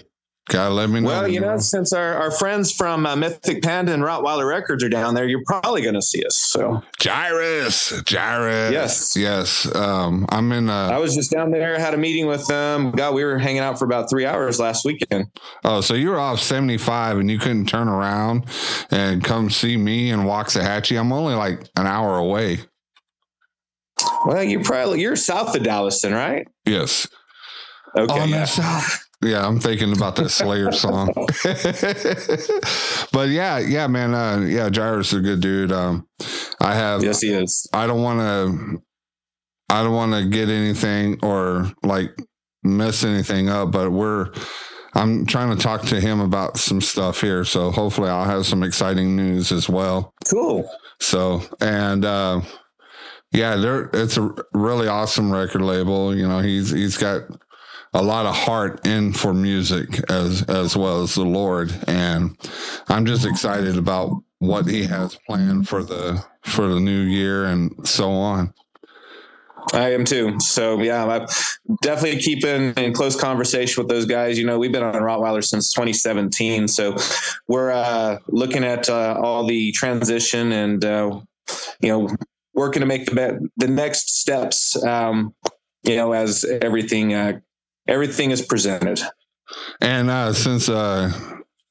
[0.50, 1.08] Gotta let me know.
[1.08, 4.90] Well, you know, since our, our friends from uh, Mythic Panda and Rottweiler Records are
[4.90, 6.36] down there, you're probably going to see us.
[6.36, 8.70] So Gyrus, Gyrus.
[8.70, 9.16] Yes.
[9.16, 9.74] yes.
[9.74, 10.68] Um, I'm in.
[10.68, 12.90] I Uh, was just down there, had a meeting with them.
[12.90, 15.28] God, we were hanging out for about three hours last weekend.
[15.64, 18.44] oh, so you were off 75 and you couldn't turn around
[18.90, 21.00] and come see me in Waxahachie.
[21.00, 22.58] I'm only like an hour away.
[24.26, 26.46] Well, you probably you're south of Dallas, then, right?
[26.66, 27.08] Yes.
[27.96, 28.20] Okay.
[28.20, 28.40] on yeah.
[28.40, 29.04] the south.
[29.22, 31.08] Yeah, I'm thinking about that Slayer song.
[33.12, 34.12] but yeah, yeah, man.
[34.12, 35.72] Uh, yeah, Gyrus is a good dude.
[35.72, 36.06] Um,
[36.60, 37.02] I have.
[37.02, 37.66] Yes, he is.
[37.72, 38.82] I don't want to.
[39.70, 42.10] I don't want to get anything or like
[42.62, 44.30] mess anything up, but we're.
[44.96, 48.62] I'm trying to talk to him about some stuff here, so hopefully I'll have some
[48.62, 50.12] exciting news as well.
[50.30, 50.70] Cool.
[51.00, 52.42] So and uh,
[53.32, 56.14] yeah, there it's a really awesome record label.
[56.14, 57.22] You know, he's he's got
[57.94, 62.36] a lot of heart in for music as as well as the Lord, and
[62.88, 67.86] I'm just excited about what he has planned for the for the new year and
[67.86, 68.52] so on.
[69.72, 70.38] I am too.
[70.40, 71.26] So yeah, I'm
[71.80, 74.38] definitely keeping in close conversation with those guys.
[74.38, 76.96] You know, we've been on Rottweiler since 2017, so
[77.48, 81.20] we're uh, looking at uh, all the transition and uh,
[81.80, 82.08] you know
[82.52, 84.82] working to make the the next steps.
[84.84, 85.34] Um,
[85.84, 87.40] you know, as everything uh,
[87.88, 89.00] everything is presented.
[89.80, 91.12] And uh, since uh,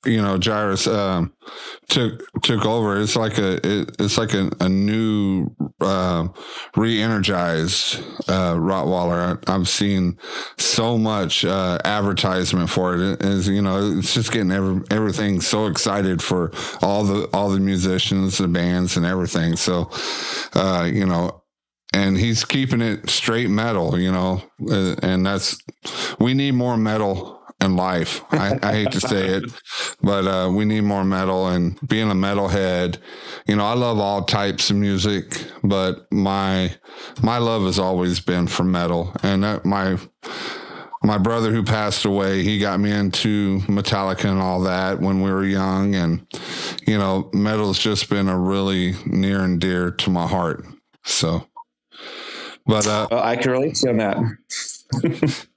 [0.06, 1.34] you know Gyrus um,
[1.90, 5.50] took took over, it's like a it, it's like a, a new
[5.82, 6.28] uh,
[6.76, 7.98] re-energized
[8.30, 9.40] uh, Rottweiler.
[9.48, 10.18] I, I've seen
[10.58, 13.02] so much uh, advertisement for it.
[13.02, 16.52] It is you know it's just getting every, everything so excited for
[16.82, 19.56] all the all the musicians, the bands, and everything.
[19.56, 19.90] So
[20.54, 21.43] uh, you know.
[21.94, 25.58] And he's keeping it straight metal, you know, uh, and that's
[26.20, 28.22] we need more metal in life.
[28.32, 29.44] I, I hate to say it,
[30.02, 31.48] but uh, we need more metal.
[31.48, 32.98] And being a metalhead,
[33.48, 36.76] you know, I love all types of music, but my
[37.22, 39.16] my love has always been for metal.
[39.24, 39.98] And that my
[41.04, 45.32] my brother who passed away, he got me into Metallica and all that when we
[45.32, 45.96] were young.
[45.96, 46.26] And
[46.86, 50.66] you know, metal's just been a really near and dear to my heart.
[51.04, 51.48] So.
[52.66, 55.48] But uh, Well, I can relate to you on that.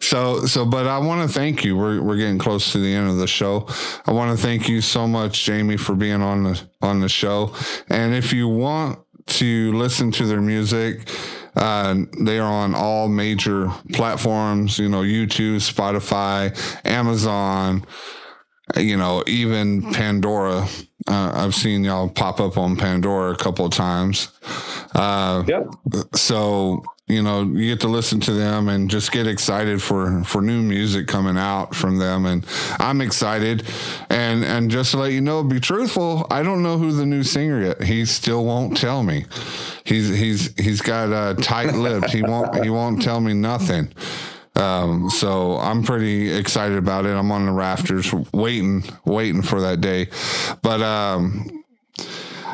[0.00, 1.76] So, so, but I want to thank you.
[1.76, 3.68] We're we're getting close to the end of the show.
[4.06, 7.54] I want to thank you so much, Jamie, for being on the on the show.
[7.88, 11.10] And if you want to listen to their music,
[11.54, 14.78] uh, they are on all major platforms.
[14.78, 16.56] You know, YouTube, Spotify,
[16.86, 17.84] Amazon.
[18.76, 20.66] You know, even Pandora.
[21.08, 24.28] Uh, I've seen y'all pop up on Pandora a couple of times.
[24.94, 25.68] Uh, Yep.
[26.14, 30.42] so you know you get to listen to them and just get excited for for
[30.42, 32.26] new music coming out from them.
[32.26, 32.44] And
[32.78, 33.64] i'm excited.
[34.10, 37.22] And and just to let you know be truthful i don't know who the new
[37.22, 37.82] singer yet.
[37.82, 39.24] He still won't tell me.
[39.84, 43.88] He's he's he's got uh tight lipped he won't he won't tell me nothing
[44.58, 47.10] um, so I'm pretty excited about it.
[47.10, 50.08] I'm on the rafters waiting, waiting for that day.
[50.62, 51.58] But, um,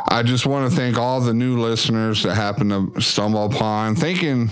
[0.06, 4.50] I just want to thank all the new listeners that happen to stumble upon thinking,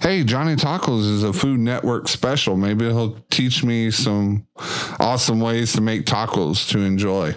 [0.00, 2.56] hey, Johnny Tacos is a Food Network special.
[2.56, 4.46] Maybe he'll teach me some
[4.98, 7.34] awesome ways to make tacos to enjoy.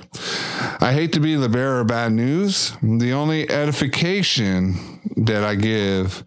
[0.80, 2.72] I hate to be the bearer of bad news.
[2.82, 6.24] The only edification that I give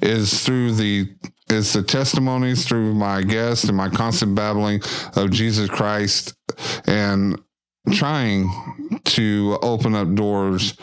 [0.00, 1.12] is through the
[1.50, 4.82] is the testimonies through my guests and my constant babbling
[5.16, 6.34] of Jesus Christ
[6.86, 7.40] and
[7.92, 8.50] trying
[9.04, 10.74] to open up doors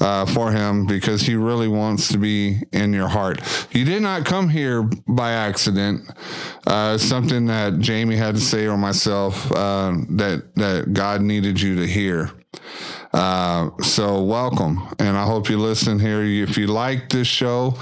[0.00, 3.40] uh, for him because he really wants to be in your heart.
[3.72, 6.10] You did not come here by accident.
[6.66, 11.76] Uh, something that Jamie had to say or myself uh, that that God needed you
[11.76, 12.30] to hear.
[13.14, 16.24] Uh, so welcome, and I hope you listen here.
[16.24, 17.78] If you like this show,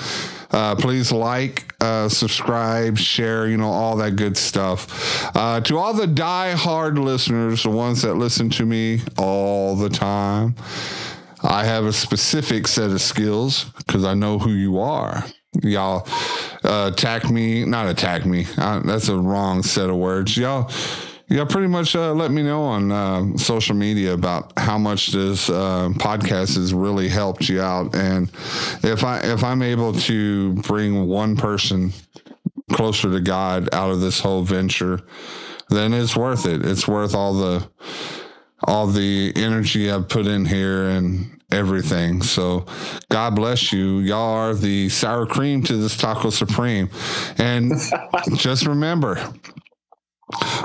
[0.50, 5.34] uh, please like, uh, subscribe, share, you know, all that good stuff.
[5.34, 10.54] Uh, to all the die-hard listeners, the ones that listen to me all the time,
[11.42, 15.24] I have a specific set of skills because I know who you are.
[15.62, 16.06] Y'all
[16.62, 18.46] uh, attack me, not attack me.
[18.58, 20.36] Uh, that's a wrong set of words.
[20.36, 20.70] Y'all,
[21.28, 25.48] yeah, pretty much uh, let me know on uh, social media about how much this
[25.48, 28.30] uh, podcast has really helped you out, and
[28.82, 31.92] if I if I'm able to bring one person
[32.72, 35.00] closer to God out of this whole venture,
[35.68, 36.64] then it's worth it.
[36.64, 37.68] It's worth all the
[38.64, 42.22] all the energy I've put in here and everything.
[42.22, 42.66] So
[43.08, 43.98] God bless you.
[43.98, 46.88] Y'all are the sour cream to this taco supreme.
[47.38, 47.72] And
[48.34, 49.16] just remember,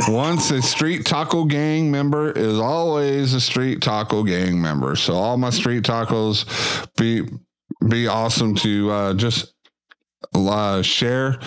[0.08, 4.96] once a street taco gang member is always a street taco gang member.
[4.96, 6.46] So all my street tacos
[6.98, 7.28] be
[7.88, 9.54] be awesome to uh, just
[10.34, 11.38] uh, share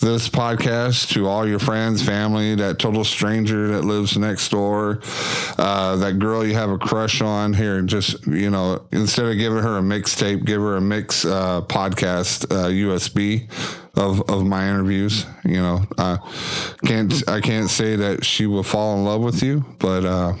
[0.00, 5.00] this podcast to all your friends, family, that total stranger that lives next door,
[5.58, 7.52] uh, that girl you have a crush on.
[7.52, 11.24] Here, and just you know, instead of giving her a mixtape, give her a mix
[11.24, 13.50] uh, podcast USB
[13.96, 15.26] uh, of of my interviews.
[15.44, 16.18] You know, I
[16.84, 20.34] can't I can't say that she will fall in love with you, but uh,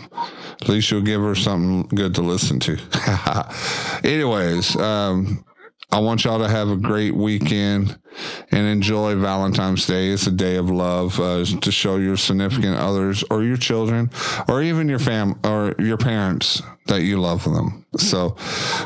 [0.60, 2.78] at least you'll give her something good to listen to.
[4.04, 4.76] Anyways.
[4.76, 5.44] Um,
[5.92, 7.98] I want y'all to have a great weekend
[8.52, 10.10] and enjoy Valentine's Day.
[10.10, 14.10] It's a day of love uh, to show your significant others or your children
[14.48, 17.84] or even your fam or your parents that you love them.
[17.96, 18.36] So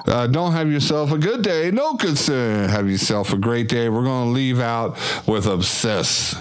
[0.07, 1.71] uh, don't have yourself a good day.
[1.71, 2.71] No concern.
[2.71, 3.91] Have yourself a great day.
[3.91, 4.97] We're going to leave out
[5.27, 6.35] with Obsess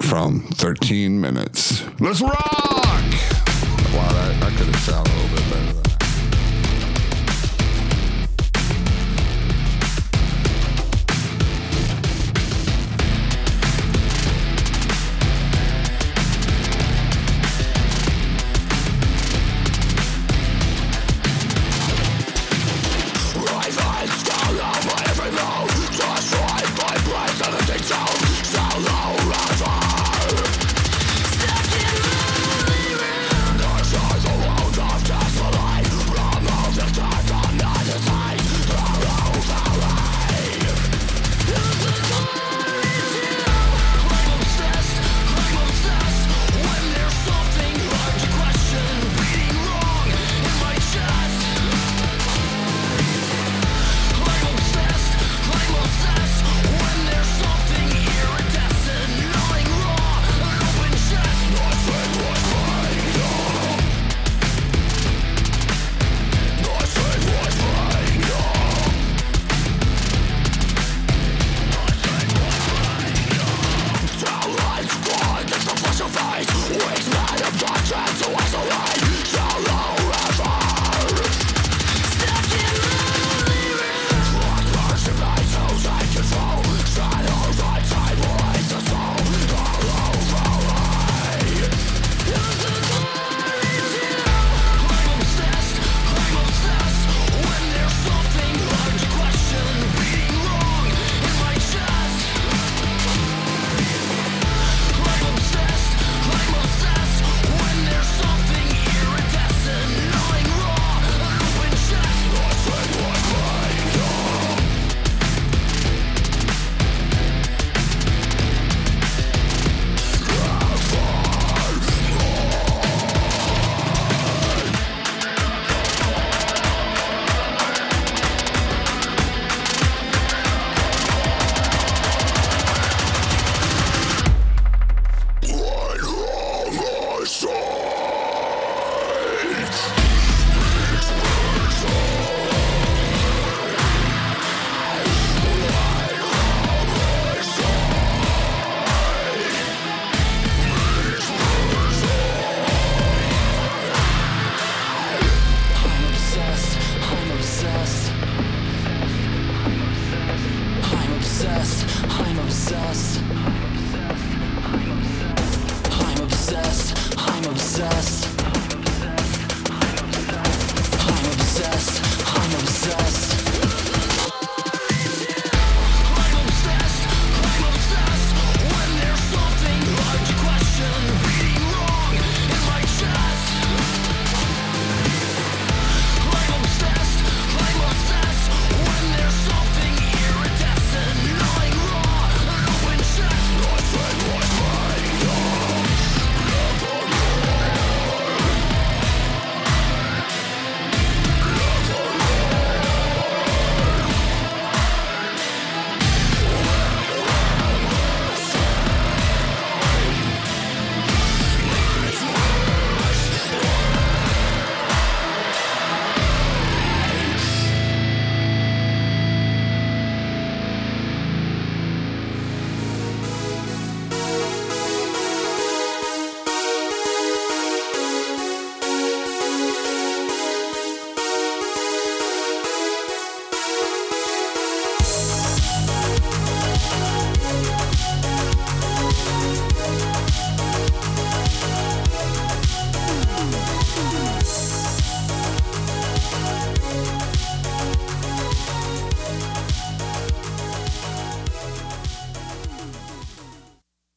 [0.00, 1.84] from 13 minutes.
[2.00, 2.32] Let's rock!
[3.94, 5.67] Wow, that, that could have sounded a little bit better.